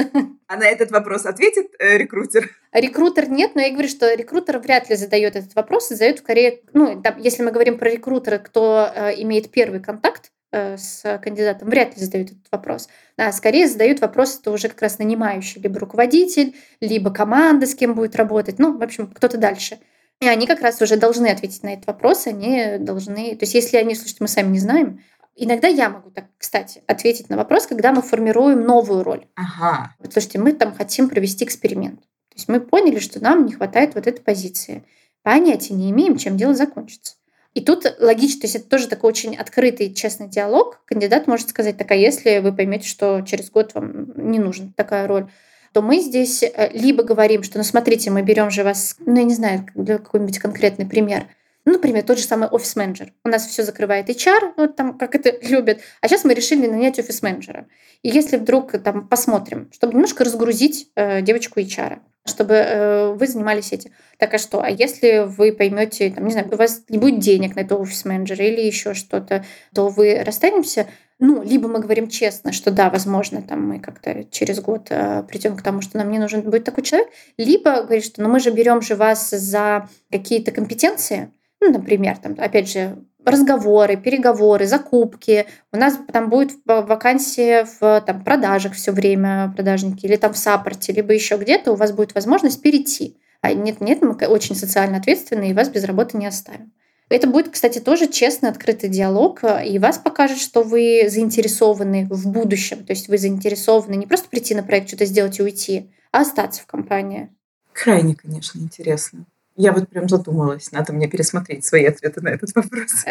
А 0.49 0.57
на 0.57 0.65
этот 0.65 0.91
вопрос 0.91 1.27
ответит 1.27 1.73
э, 1.79 1.99
рекрутер? 1.99 2.51
Рекрутер 2.73 3.29
нет, 3.29 3.53
но 3.55 3.61
я 3.61 3.71
говорю, 3.73 3.89
что 3.89 4.13
рекрутер 4.15 4.59
вряд 4.59 4.89
ли 4.89 4.97
задает 4.97 5.37
этот 5.37 5.55
вопрос, 5.55 5.89
задает 5.89 6.19
скорее, 6.19 6.61
ну, 6.73 7.03
там, 7.03 7.19
если 7.19 7.43
мы 7.43 7.51
говорим 7.51 7.79
про 7.79 7.91
рекрутера, 7.91 8.39
кто 8.39 8.91
э, 8.95 9.21
имеет 9.23 9.51
первый 9.51 9.81
контакт 9.81 10.31
э, 10.53 10.77
с 10.79 11.19
кандидатом, 11.23 11.69
вряд 11.69 11.97
ли 11.97 12.05
задают 12.05 12.29
этот 12.29 12.47
вопрос. 12.51 12.89
А 13.19 13.33
скорее 13.33 13.67
задают 13.67 14.01
вопрос, 14.01 14.39
это 14.41 14.51
уже 14.51 14.69
как 14.69 14.81
раз 14.83 14.99
нанимающий, 14.99 15.61
либо 15.61 15.79
руководитель, 15.79 16.55
либо 16.81 17.11
команда, 17.11 17.67
с 17.67 17.75
кем 17.75 17.95
будет 17.95 18.17
работать, 18.17 18.59
ну, 18.59 18.79
в 18.79 18.83
общем, 18.83 19.09
кто-то 19.09 19.37
дальше. 19.37 19.79
И 20.21 20.27
они 20.27 20.47
как 20.47 20.61
раз 20.61 20.81
уже 20.81 20.97
должны 20.97 21.27
ответить 21.29 21.63
на 21.63 21.75
этот 21.75 21.87
вопрос, 21.87 22.27
они 22.27 22.79
должны... 22.79 23.37
То 23.37 23.43
есть 23.43 23.55
если 23.55 23.77
они, 23.77 23.95
слушайте, 23.95 24.19
мы 24.21 24.29
сами 24.29 24.49
не 24.53 24.61
знаем, 24.61 25.01
Иногда 25.39 25.69
я 25.69 25.91
могу 25.91 26.11
так, 26.11 26.25
кстати, 26.39 26.83
ответить 26.87 27.29
на 27.29 27.37
вопрос, 27.37 27.67
когда 27.67 27.93
мы 27.93 28.01
формируем 28.01 28.63
новую 28.63 29.05
роль. 29.05 29.27
Ага. 29.35 29.95
Вот, 29.99 30.15
слушайте, 30.15 30.39
мы 30.39 30.55
там 30.55 30.75
хотим 30.75 31.11
провести 31.11 31.45
эксперимент. 31.45 32.01
То 32.01 32.37
есть 32.37 32.49
мы 32.49 32.59
поняли, 32.59 32.99
что 32.99 33.23
нам 33.23 33.45
не 33.45 33.53
хватает 33.53 33.95
вот 33.95 34.07
этой 34.07 34.23
позиции. 34.23 34.83
Понятия 35.23 35.75
не 35.75 35.91
имеем, 35.91 36.17
чем 36.17 36.39
дело 36.39 36.55
закончится. 36.55 37.17
И 37.53 37.61
тут 37.61 37.85
логично, 38.01 38.43
то 38.43 38.47
есть 38.47 38.57
это 38.57 38.69
тоже 38.69 38.89
такой 38.89 39.11
очень 39.11 39.37
открытый, 39.37 39.93
честный 39.93 40.29
диалог. 40.29 40.81
Кандидат 40.87 41.27
может 41.27 41.51
сказать, 41.51 41.77
так, 41.77 41.91
а 41.91 41.95
если 41.95 42.39
вы 42.39 42.55
поймете, 42.55 42.89
что 42.89 43.21
через 43.21 43.51
год 43.51 43.75
вам 43.75 44.13
не 44.17 44.39
нужна 44.39 44.69
такая 44.75 45.07
роль, 45.07 45.31
то 45.77 45.83
мы 45.83 46.01
здесь 46.01 46.43
э, 46.43 46.71
либо 46.73 47.03
говорим, 47.03 47.43
что, 47.43 47.59
ну, 47.59 47.63
смотрите, 47.63 48.11
мы 48.11 48.23
берем 48.23 48.51
же 48.51 48.65
вас, 48.65 48.97
ну, 49.05 49.17
я 49.17 49.25
не 49.25 49.35
знаю, 49.35 49.67
для 49.75 49.99
какой-нибудь 49.99 50.39
конкретный 50.39 50.87
пример. 50.87 51.27
Ну, 51.67 51.73
например, 51.73 52.03
тот 52.03 52.17
же 52.17 52.25
самый 52.25 52.49
офис-менеджер. 52.49 53.13
У 53.27 53.29
нас 53.29 53.47
все 53.47 53.63
закрывает 53.63 54.09
HR, 54.09 54.55
вот 54.57 54.75
там, 54.75 54.97
как 54.97 55.15
это 55.15 55.37
любят. 55.47 55.81
А 56.01 56.09
сейчас 56.09 56.25
мы 56.25 56.33
решили 56.33 56.67
нанять 56.67 56.99
офис-менеджера. 56.99 57.67
И 58.01 58.09
если 58.09 58.39
вдруг 58.39 58.73
там 58.83 59.07
посмотрим, 59.07 59.69
чтобы 59.71 59.93
немножко 59.93 60.25
разгрузить 60.25 60.89
э, 60.95 61.21
девочку 61.21 61.61
HR, 61.61 61.99
чтобы 62.25 62.55
э, 62.55 63.13
вы 63.13 63.27
занимались 63.27 63.73
этим. 63.73 63.91
Так 64.19 64.33
а 64.33 64.39
что? 64.39 64.63
А 64.63 64.71
если 64.71 65.27
вы 65.27 65.53
поймете, 65.53 66.11
там, 66.11 66.25
не 66.25 66.33
знаю, 66.33 66.49
у 66.51 66.57
вас 66.57 66.85
не 66.89 66.97
будет 66.97 67.19
денег 67.19 67.55
на 67.55 67.61
этого 67.61 67.83
офис-менеджера 67.83 68.43
или 68.43 68.63
еще 68.63 68.95
что-то, 68.95 69.45
то 69.75 69.89
вы 69.89 70.25
расстанемся 70.25 70.87
ну, 71.19 71.43
либо 71.43 71.69
мы 71.69 71.81
говорим 71.81 72.09
честно, 72.09 72.53
что 72.53 72.71
да, 72.71 72.91
возможно, 72.91 73.41
там 73.41 73.67
мы 73.67 73.81
как-то 73.81 74.25
через 74.25 74.61
год 74.61 74.89
э, 74.91 75.23
придем 75.29 75.57
к 75.57 75.63
тому, 75.63 75.81
что 75.81 75.97
нам 75.97 76.11
не 76.11 76.19
нужен 76.19 76.43
будет 76.43 76.65
такой 76.65 76.85
человек, 76.85 77.09
либо 77.39 77.83
говорит, 77.83 78.05
что 78.05 78.23
ну 78.23 78.29
мы 78.29 78.39
же 78.39 78.51
берем 78.51 78.83
же 78.83 78.97
вас 78.97 79.31
за 79.31 79.89
какие-то 80.11 80.53
компетенции, 80.53 81.33
ну, 81.61 81.73
например, 81.73 82.19
там, 82.19 82.37
опять 82.39 82.71
же, 82.71 82.99
разговоры, 83.25 83.97
переговоры, 83.97 84.67
закупки. 84.67 85.47
У 85.73 85.77
нас 85.77 85.99
там 86.13 86.31
будет 86.31 86.53
вакансия 86.65 87.67
в 87.81 88.01
там, 88.07 88.23
продажах 88.23 88.75
все 88.75 88.93
время, 88.93 89.53
продажники, 89.55 90.07
или 90.07 90.17
там 90.17 90.33
в 90.33 90.39
саппорте, 90.39 90.93
либо 90.93 91.13
еще 91.13 91.37
где-то 91.37 91.73
у 91.73 91.77
вас 91.77 91.93
будет 91.93 92.15
возможность 92.15 92.63
перейти. 92.63 93.19
А 93.41 93.53
нет, 93.53 93.81
нет, 93.81 94.01
мы 94.03 94.15
очень 94.27 94.55
социально 94.55 94.99
ответственны, 94.99 95.51
и 95.51 95.55
вас 95.55 95.69
без 95.69 95.85
работы 95.85 96.17
не 96.17 96.27
оставим. 96.27 96.73
Это 97.09 97.29
будет, 97.29 97.51
кстати, 97.51 97.79
тоже 97.79 98.09
честный, 98.09 98.49
открытый 98.49 98.89
диалог, 98.89 99.45
э, 99.45 99.67
и 99.67 99.79
вас 99.79 99.99
покажет, 99.99 100.39
что 100.39 100.63
вы 100.63 101.07
заинтересованы 101.09 102.07
в 102.11 102.29
будущем. 102.29 102.85
То 102.85 102.93
есть 102.93 103.09
вы 103.09 103.17
заинтересованы 103.17 103.95
не 103.95 104.07
просто 104.07 104.29
прийти 104.29 104.55
на 104.55 104.65
проект, 104.65 104.89
что-то 104.89 105.05
сделать 105.05 105.39
и 105.39 105.43
уйти, 105.43 105.91
а 106.11 106.23
остаться 106.23 106.63
в 106.63 106.67
компании. 106.67 107.31
Крайне, 107.73 108.17
конечно, 108.17 108.59
интересно. 108.59 109.25
Я 109.55 109.73
вот 109.73 109.89
прям 109.89 110.09
задумалась, 110.09 110.73
надо 110.73 110.93
мне 110.93 111.09
пересмотреть 111.09 111.65
свои 111.65 111.85
ответы 111.85 112.21
на 112.21 112.31
этот 112.31 112.55
вопрос. 112.55 113.05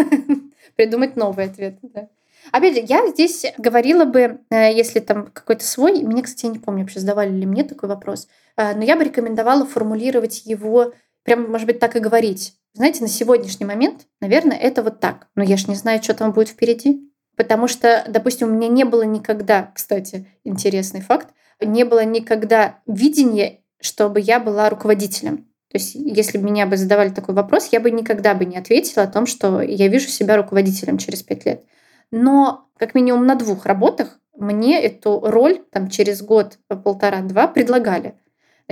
Придумать 0.76 1.16
новые 1.16 1.48
ответы, 1.48 1.78
да. 1.94 2.08
Опять 2.50 2.74
же, 2.74 2.84
я 2.88 3.06
здесь 3.08 3.44
говорила 3.58 4.04
бы, 4.04 4.40
э, 4.50 4.72
если 4.74 5.00
там 5.00 5.26
какой-то 5.26 5.64
свой, 5.64 6.02
мне, 6.02 6.22
кстати, 6.22 6.46
я 6.46 6.52
не 6.52 6.58
помню, 6.58 6.80
вообще 6.82 7.00
задавали 7.00 7.30
ли 7.30 7.46
мне 7.46 7.64
такой 7.64 7.88
вопрос, 7.88 8.28
э, 8.56 8.74
но 8.74 8.82
я 8.82 8.96
бы 8.96 9.04
рекомендовала 9.04 9.66
формулировать 9.66 10.46
его, 10.46 10.94
прям, 11.22 11.50
может 11.50 11.66
быть, 11.66 11.78
так 11.78 11.94
и 11.94 12.00
говорить. 12.00 12.54
Знаете, 12.74 13.02
на 13.02 13.08
сегодняшний 13.08 13.66
момент, 13.66 14.06
наверное, 14.20 14.56
это 14.56 14.82
вот 14.82 15.00
так. 15.00 15.28
Но 15.34 15.42
я 15.42 15.56
ж 15.56 15.68
не 15.68 15.74
знаю, 15.74 16.02
что 16.02 16.14
там 16.14 16.32
будет 16.32 16.48
впереди. 16.48 17.08
Потому 17.36 17.68
что, 17.68 18.04
допустим, 18.08 18.48
у 18.48 18.52
меня 18.52 18.68
не 18.68 18.84
было 18.84 19.02
никогда, 19.02 19.72
кстати, 19.74 20.28
интересный 20.44 21.00
факт, 21.00 21.28
не 21.60 21.84
было 21.84 22.04
никогда 22.04 22.80
видения, 22.86 23.60
чтобы 23.80 24.20
я 24.20 24.38
была 24.38 24.68
руководителем. 24.68 25.48
То 25.70 25.78
есть, 25.78 25.94
если 25.94 26.36
бы 26.36 26.44
меня 26.44 26.66
бы 26.66 26.76
задавали 26.76 27.08
такой 27.08 27.34
вопрос, 27.34 27.68
я 27.72 27.80
бы 27.80 27.90
никогда 27.90 28.34
бы 28.34 28.44
не 28.44 28.58
ответила 28.58 29.04
о 29.04 29.10
том, 29.10 29.24
что 29.26 29.62
я 29.62 29.88
вижу 29.88 30.08
себя 30.08 30.36
руководителем 30.36 30.98
через 30.98 31.22
пять 31.22 31.46
лет. 31.46 31.64
Но 32.10 32.68
как 32.76 32.94
минимум 32.94 33.26
на 33.26 33.34
двух 33.34 33.64
работах 33.64 34.18
мне 34.36 34.82
эту 34.82 35.20
роль 35.20 35.62
там, 35.70 35.88
через 35.88 36.20
год, 36.22 36.58
полтора-два 36.68 37.48
предлагали 37.48 38.14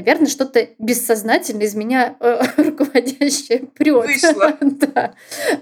наверное, 0.01 0.29
что-то 0.29 0.69
бессознательно 0.79 1.63
из 1.63 1.75
меня 1.75 2.17
э, 2.21 2.41
руководящее 2.57 3.61
прет. 3.75 4.07
Вышло. 4.07 4.57
да. 4.61 5.15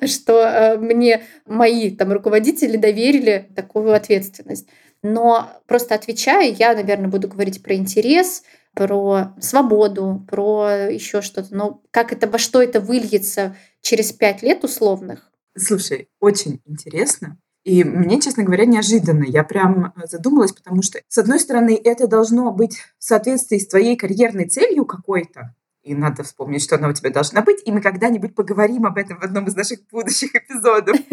Что 0.07 0.40
э, 0.40 0.79
мне 0.79 1.24
мои 1.46 1.90
там 1.90 2.12
руководители 2.12 2.77
доверили 2.77 3.48
такую 3.55 3.92
ответственность. 3.92 4.68
Но 5.03 5.51
просто 5.66 5.94
отвечая, 5.94 6.51
я, 6.51 6.74
наверное, 6.74 7.09
буду 7.09 7.29
говорить 7.29 7.62
про 7.62 7.74
интерес, 7.74 8.42
про 8.74 9.35
свободу, 9.40 10.24
про 10.29 10.88
еще 10.90 11.20
что-то. 11.22 11.55
Но 11.55 11.83
как 11.90 12.12
это, 12.12 12.29
во 12.29 12.38
что 12.38 12.62
это 12.62 12.81
выльется 12.81 13.57
через 13.81 14.12
пять 14.12 14.42
лет 14.42 14.64
условных? 14.64 15.31
Слушай, 15.57 16.09
очень 16.20 16.61
интересно. 16.64 17.38
И 17.68 17.85
мне, 17.85 18.18
честно 18.18 18.44
говоря, 18.44 18.64
неожиданно. 18.64 19.24
Я 19.24 19.44
прям 19.44 19.92
задумалась, 20.04 20.52
потому 20.52 20.81
что, 20.81 21.00
с 21.07 21.18
одной 21.18 21.38
стороны, 21.38 21.78
это 21.85 22.09
должно 22.09 22.50
быть 22.50 22.78
в 22.98 23.04
соответствии 23.04 23.59
с 23.59 23.68
твоей 23.68 23.94
карьерной 23.94 24.48
целью 24.48 24.87
какой-то. 24.87 25.54
И 25.83 25.94
надо 25.94 26.22
вспомнить, 26.22 26.62
что 26.62 26.76
она 26.76 26.88
у 26.88 26.94
тебя 26.94 27.11
должна 27.11 27.42
быть. 27.42 27.59
И 27.66 27.70
мы 27.70 27.83
когда-нибудь 27.83 28.35
поговорим 28.35 28.87
об 28.87 28.96
этом 28.96 29.18
в 29.18 29.22
одном 29.22 29.48
из 29.48 29.54
наших 29.54 29.81
будущих 29.92 30.35
эпизодов. 30.35 30.96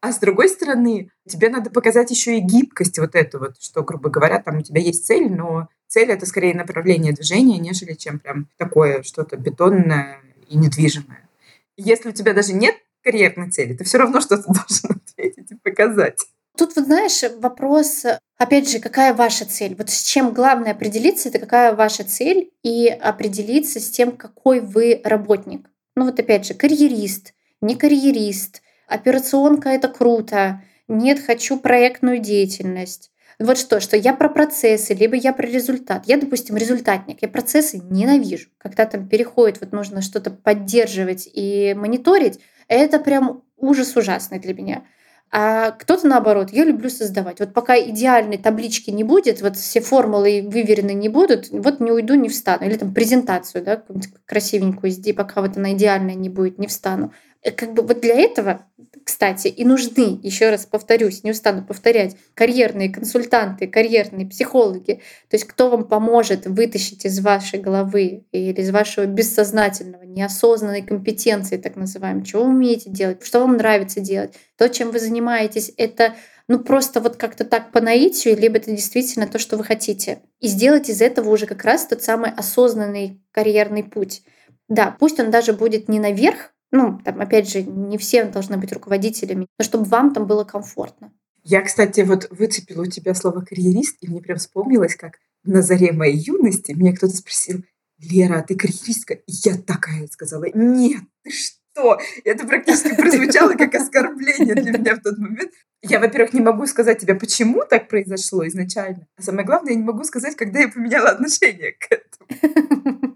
А 0.00 0.12
с 0.12 0.18
другой 0.18 0.48
стороны, 0.48 1.10
тебе 1.26 1.48
надо 1.48 1.68
показать 1.70 2.12
еще 2.12 2.38
и 2.38 2.40
гибкость 2.40 2.96
вот 3.00 3.16
эту 3.16 3.40
вот, 3.40 3.60
что, 3.60 3.82
грубо 3.82 4.08
говоря, 4.08 4.40
там 4.40 4.58
у 4.58 4.62
тебя 4.62 4.80
есть 4.80 5.04
цель, 5.04 5.32
но 5.32 5.68
цель 5.88 6.12
это 6.12 6.26
скорее 6.26 6.54
направление 6.54 7.12
движения, 7.12 7.58
нежели 7.58 7.94
чем 7.94 8.20
прям 8.20 8.46
такое 8.56 9.02
что-то 9.02 9.36
бетонное 9.36 10.20
и 10.48 10.56
недвижимое. 10.56 11.28
Если 11.76 12.10
у 12.10 12.12
тебя 12.12 12.34
даже 12.34 12.52
нет 12.52 12.76
карьерной 13.06 13.50
цели, 13.50 13.74
ты 13.74 13.84
все 13.84 13.98
равно 13.98 14.20
что-то 14.20 14.44
должен 14.46 15.00
ответить 15.06 15.52
и 15.52 15.54
показать. 15.54 16.18
Тут, 16.56 16.74
вот 16.74 16.86
знаешь, 16.86 17.22
вопрос, 17.38 18.04
опять 18.38 18.70
же, 18.70 18.80
какая 18.80 19.14
ваша 19.14 19.44
цель? 19.44 19.76
Вот 19.76 19.90
с 19.90 20.02
чем 20.02 20.32
главное 20.32 20.72
определиться, 20.72 21.28
это 21.28 21.38
какая 21.38 21.74
ваша 21.74 22.02
цель, 22.02 22.50
и 22.62 22.88
определиться 22.88 23.78
с 23.78 23.90
тем, 23.90 24.12
какой 24.12 24.60
вы 24.60 25.00
работник. 25.04 25.68
Ну 25.94 26.06
вот 26.06 26.18
опять 26.18 26.46
же, 26.46 26.54
карьерист, 26.54 27.34
не 27.60 27.76
карьерист, 27.76 28.62
операционка— 28.88 29.68
это 29.70 29.88
круто, 29.88 30.62
нет, 30.88 31.20
хочу 31.24 31.58
проектную 31.58 32.18
деятельность. 32.18 33.10
Вот 33.38 33.58
что, 33.58 33.80
что 33.80 33.96
я 33.96 34.14
про 34.14 34.30
процессы, 34.30 34.94
либо 34.94 35.14
я 35.14 35.34
про 35.34 35.46
результат. 35.46 36.04
Я, 36.06 36.16
допустим, 36.16 36.56
результатник, 36.56 37.18
я 37.20 37.28
процессы 37.28 37.78
ненавижу. 37.78 38.48
Когда 38.56 38.86
там 38.86 39.08
переходит, 39.08 39.60
вот 39.60 39.72
нужно 39.72 40.00
что-то 40.00 40.30
поддерживать 40.30 41.28
и 41.30 41.74
мониторить, 41.76 42.40
это 42.68 42.98
прям 42.98 43.42
ужас 43.56 43.96
ужасный 43.96 44.38
для 44.38 44.54
меня. 44.54 44.84
А 45.32 45.72
кто-то 45.72 46.06
наоборот, 46.06 46.50
я 46.52 46.64
люблю 46.64 46.88
создавать. 46.88 47.40
Вот 47.40 47.52
пока 47.52 47.78
идеальной 47.78 48.38
таблички 48.38 48.90
не 48.90 49.02
будет, 49.02 49.42
вот 49.42 49.56
все 49.56 49.80
формулы 49.80 50.48
выверены 50.48 50.92
не 50.92 51.08
будут, 51.08 51.48
вот 51.50 51.80
не 51.80 51.90
уйду, 51.90 52.14
не 52.14 52.28
встану. 52.28 52.64
Или 52.64 52.76
там 52.76 52.94
презентацию, 52.94 53.64
да, 53.64 53.82
красивенькую 54.24 54.90
сделай, 54.90 55.16
пока 55.16 55.40
вот 55.42 55.56
она 55.56 55.72
идеальная 55.72 56.14
не 56.14 56.28
будет, 56.28 56.58
не 56.58 56.68
встану. 56.68 57.12
Э, 57.42 57.50
как 57.50 57.74
бы 57.74 57.82
вот 57.82 58.00
для 58.00 58.14
этого, 58.14 58.66
кстати, 59.06 59.46
и 59.46 59.64
нужны, 59.64 60.18
еще 60.24 60.50
раз 60.50 60.66
повторюсь, 60.66 61.22
не 61.22 61.30
устану 61.30 61.64
повторять, 61.64 62.16
карьерные 62.34 62.90
консультанты, 62.90 63.68
карьерные 63.68 64.26
психологи, 64.26 64.94
то 65.30 65.36
есть 65.36 65.44
кто 65.44 65.70
вам 65.70 65.84
поможет 65.84 66.46
вытащить 66.46 67.04
из 67.04 67.20
вашей 67.20 67.60
головы 67.60 68.24
или 68.32 68.60
из 68.60 68.70
вашего 68.70 69.06
бессознательного, 69.06 70.02
неосознанной 70.02 70.82
компетенции, 70.82 71.56
так 71.56 71.76
называемой, 71.76 72.24
что 72.24 72.42
вы 72.42 72.50
умеете 72.50 72.90
делать, 72.90 73.24
что 73.24 73.38
вам 73.38 73.58
нравится 73.58 74.00
делать, 74.00 74.34
то, 74.58 74.68
чем 74.68 74.90
вы 74.90 74.98
занимаетесь, 74.98 75.70
это 75.76 76.16
ну 76.48 76.58
просто 76.58 77.00
вот 77.00 77.14
как-то 77.14 77.44
так 77.44 77.70
по 77.70 77.80
наитию, 77.80 78.36
либо 78.36 78.56
это 78.56 78.72
действительно 78.72 79.28
то, 79.28 79.38
что 79.38 79.56
вы 79.56 79.62
хотите. 79.62 80.18
И 80.40 80.48
сделать 80.48 80.90
из 80.90 81.00
этого 81.00 81.30
уже 81.30 81.46
как 81.46 81.62
раз 81.62 81.86
тот 81.86 82.02
самый 82.02 82.32
осознанный 82.32 83.22
карьерный 83.30 83.84
путь. 83.84 84.22
Да, 84.68 84.96
пусть 84.98 85.20
он 85.20 85.30
даже 85.30 85.52
будет 85.52 85.88
не 85.88 86.00
наверх, 86.00 86.55
ну, 86.72 87.00
там, 87.04 87.20
опять 87.20 87.48
же, 87.48 87.62
не 87.62 87.98
все 87.98 88.24
должны 88.24 88.56
быть 88.56 88.72
руководителями, 88.72 89.46
но 89.58 89.64
чтобы 89.64 89.84
вам 89.84 90.12
там 90.12 90.26
было 90.26 90.44
комфортно. 90.44 91.12
Я, 91.44 91.62
кстати, 91.62 92.00
вот 92.00 92.26
выцепила 92.30 92.82
у 92.82 92.86
тебя 92.86 93.14
слово 93.14 93.40
«карьерист», 93.40 93.98
и 94.00 94.08
мне 94.08 94.20
прям 94.20 94.38
вспомнилось, 94.38 94.96
как 94.96 95.18
на 95.44 95.62
заре 95.62 95.92
моей 95.92 96.16
юности 96.16 96.72
меня 96.72 96.94
кто-то 96.94 97.14
спросил, 97.14 97.62
«Лера, 97.98 98.40
а 98.40 98.42
ты 98.42 98.56
карьеристка?» 98.56 99.14
И 99.14 99.32
я 99.44 99.56
такая 99.56 100.08
сказала, 100.08 100.46
«Нет, 100.52 101.02
ты 101.22 101.30
что?» 101.30 101.98
Это 102.24 102.46
практически 102.46 102.94
прозвучало 103.00 103.52
как 103.52 103.74
оскорбление 103.74 104.54
для 104.56 104.72
меня 104.72 104.96
в 104.96 105.02
тот 105.02 105.18
момент. 105.18 105.52
Я, 105.82 106.00
во-первых, 106.00 106.32
не 106.32 106.40
могу 106.40 106.66
сказать 106.66 106.98
тебе, 106.98 107.14
почему 107.14 107.62
так 107.68 107.88
произошло 107.88 108.46
изначально. 108.48 109.06
А 109.16 109.22
самое 109.22 109.46
главное, 109.46 109.72
я 109.72 109.78
не 109.78 109.84
могу 109.84 110.02
сказать, 110.04 110.34
когда 110.34 110.60
я 110.60 110.68
поменяла 110.68 111.10
отношение 111.10 111.72
к 111.72 111.92
этому. 111.92 113.15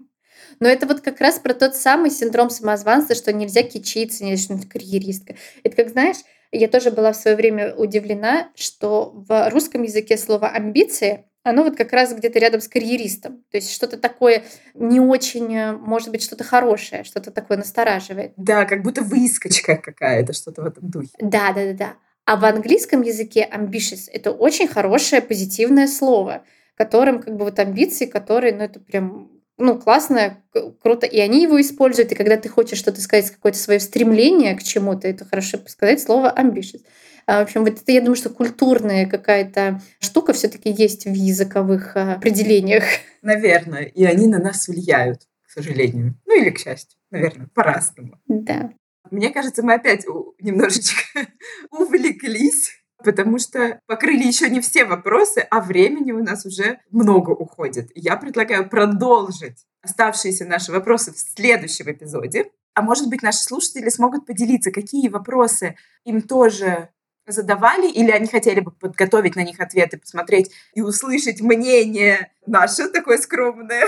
Но 0.61 0.69
это 0.69 0.87
вот 0.87 1.01
как 1.01 1.19
раз 1.19 1.39
про 1.39 1.53
тот 1.53 1.75
самый 1.75 2.11
синдром 2.11 2.49
самозванца, 2.49 3.15
что 3.15 3.33
нельзя 3.33 3.63
кичиться, 3.63 4.23
нельзя 4.23 4.55
что 4.55 4.67
карьеристка. 4.67 5.35
Это 5.63 5.75
как, 5.75 5.89
знаешь, 5.89 6.17
я 6.51 6.67
тоже 6.67 6.91
была 6.91 7.11
в 7.11 7.17
свое 7.17 7.35
время 7.35 7.73
удивлена, 7.75 8.49
что 8.55 9.11
в 9.27 9.49
русском 9.49 9.83
языке 9.83 10.17
слово 10.17 10.49
«амбиции» 10.49 11.25
оно 11.43 11.63
вот 11.63 11.75
как 11.75 11.91
раз 11.91 12.13
где-то 12.13 12.37
рядом 12.37 12.61
с 12.61 12.67
карьеристом. 12.67 13.43
То 13.49 13.57
есть 13.57 13.71
что-то 13.73 13.97
такое 13.97 14.43
не 14.75 14.99
очень, 14.99 15.55
э, 15.55 15.71
может 15.71 16.11
быть, 16.11 16.21
что-то 16.21 16.43
хорошее, 16.43 17.03
что-то 17.03 17.31
такое 17.31 17.57
настораживает. 17.57 18.33
Да, 18.37 18.65
как 18.65 18.83
будто 18.83 19.01
выскочка 19.01 19.77
какая-то, 19.77 20.33
что-то 20.33 20.61
в 20.61 20.65
этом 20.67 20.87
духе. 20.87 21.09
Да, 21.19 21.51
да, 21.53 21.65
да, 21.65 21.73
да. 21.73 21.93
А 22.25 22.35
в 22.35 22.45
английском 22.45 23.01
языке 23.01 23.49
ambitious— 23.51 24.07
это 24.13 24.31
очень 24.31 24.67
хорошее 24.67 25.23
позитивное 25.23 25.87
слово, 25.87 26.43
которым 26.75 27.19
как 27.19 27.35
бы 27.35 27.45
вот 27.45 27.57
амбиции, 27.57 28.05
которые, 28.05 28.53
ну 28.53 28.63
это 28.63 28.79
прям 28.79 29.40
ну, 29.61 29.79
классно, 29.79 30.41
круто, 30.81 31.05
и 31.05 31.19
они 31.19 31.43
его 31.43 31.59
используют. 31.61 32.11
И 32.11 32.15
когда 32.15 32.37
ты 32.37 32.49
хочешь 32.49 32.77
что-то 32.77 33.01
сказать, 33.01 33.31
какое-то 33.31 33.57
свое 33.57 33.79
стремление 33.79 34.55
к 34.55 34.63
чему-то, 34.63 35.07
это 35.07 35.25
хорошо 35.25 35.59
сказать 35.67 36.01
слово 36.01 36.33
ambitious. 36.35 36.81
А, 37.27 37.39
в 37.39 37.43
общем, 37.43 37.63
вот 37.63 37.81
это, 37.81 37.91
я 37.91 38.01
думаю, 38.01 38.15
что 38.15 38.29
культурная 38.29 39.05
какая-то 39.05 39.81
штука 39.99 40.33
все-таки 40.33 40.71
есть 40.71 41.05
в 41.05 41.13
языковых 41.13 41.95
а, 41.95 42.15
определениях. 42.15 42.83
Наверное, 43.21 43.83
и 43.83 44.03
они 44.03 44.27
на 44.27 44.39
нас 44.39 44.67
влияют, 44.67 45.21
к 45.47 45.51
сожалению. 45.51 46.15
Ну 46.25 46.41
или 46.41 46.49
к 46.49 46.59
счастью, 46.59 46.99
наверное, 47.11 47.47
по-разному. 47.53 48.19
Да. 48.27 48.71
Мне 49.11 49.29
кажется, 49.29 49.63
мы 49.63 49.75
опять 49.75 50.05
немножечко 50.39 51.03
увлеклись 51.71 52.80
потому 53.03 53.39
что 53.39 53.79
покрыли 53.87 54.25
еще 54.25 54.49
не 54.49 54.61
все 54.61 54.85
вопросы, 54.85 55.39
а 55.49 55.61
времени 55.61 56.11
у 56.11 56.23
нас 56.23 56.45
уже 56.45 56.79
много 56.89 57.31
уходит. 57.31 57.91
Я 57.95 58.17
предлагаю 58.17 58.69
продолжить 58.69 59.65
оставшиеся 59.81 60.45
наши 60.45 60.71
вопросы 60.71 61.11
в 61.11 61.17
следующем 61.17 61.91
эпизоде. 61.91 62.51
А 62.73 62.81
может 62.81 63.09
быть, 63.09 63.21
наши 63.21 63.39
слушатели 63.39 63.89
смогут 63.89 64.25
поделиться, 64.25 64.71
какие 64.71 65.09
вопросы 65.09 65.75
им 66.05 66.21
тоже 66.21 66.89
задавали, 67.27 67.89
или 67.89 68.11
они 68.11 68.27
хотели 68.27 68.59
бы 68.59 68.71
подготовить 68.71 69.35
на 69.35 69.43
них 69.43 69.59
ответы, 69.59 69.97
посмотреть 69.97 70.51
и 70.73 70.81
услышать 70.81 71.41
мнение 71.41 72.31
наше 72.45 72.87
такое 72.89 73.17
скромное. 73.17 73.85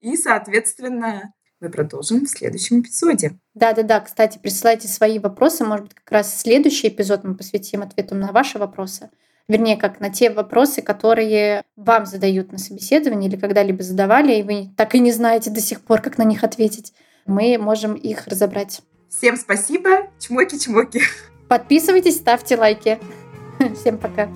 И, 0.00 0.16
соответственно, 0.16 1.32
мы 1.60 1.70
продолжим 1.70 2.26
в 2.26 2.28
следующем 2.28 2.80
эпизоде. 2.80 3.38
Да-да-да, 3.54 4.00
кстати, 4.00 4.38
присылайте 4.38 4.88
свои 4.88 5.18
вопросы. 5.18 5.64
Может 5.64 5.86
быть, 5.86 5.94
как 5.94 6.10
раз 6.10 6.40
следующий 6.40 6.88
эпизод 6.88 7.24
мы 7.24 7.34
посвятим 7.34 7.82
ответам 7.82 8.20
на 8.20 8.32
ваши 8.32 8.58
вопросы. 8.58 9.10
Вернее, 9.46 9.76
как 9.76 10.00
на 10.00 10.10
те 10.10 10.30
вопросы, 10.30 10.80
которые 10.80 11.64
вам 11.76 12.06
задают 12.06 12.50
на 12.50 12.58
собеседовании 12.58 13.28
или 13.28 13.36
когда-либо 13.36 13.82
задавали, 13.82 14.34
и 14.34 14.42
вы 14.42 14.70
так 14.76 14.94
и 14.94 15.00
не 15.00 15.12
знаете 15.12 15.50
до 15.50 15.60
сих 15.60 15.82
пор, 15.82 16.00
как 16.00 16.16
на 16.16 16.22
них 16.22 16.44
ответить. 16.44 16.94
Мы 17.26 17.58
можем 17.58 17.94
их 17.94 18.26
разобрать. 18.26 18.80
Всем 19.10 19.36
спасибо. 19.36 20.08
Чмоки-чмоки. 20.18 21.00
Подписывайтесь, 21.48 22.16
ставьте 22.16 22.56
лайки. 22.56 22.98
Всем 23.78 23.98
пока. 23.98 24.28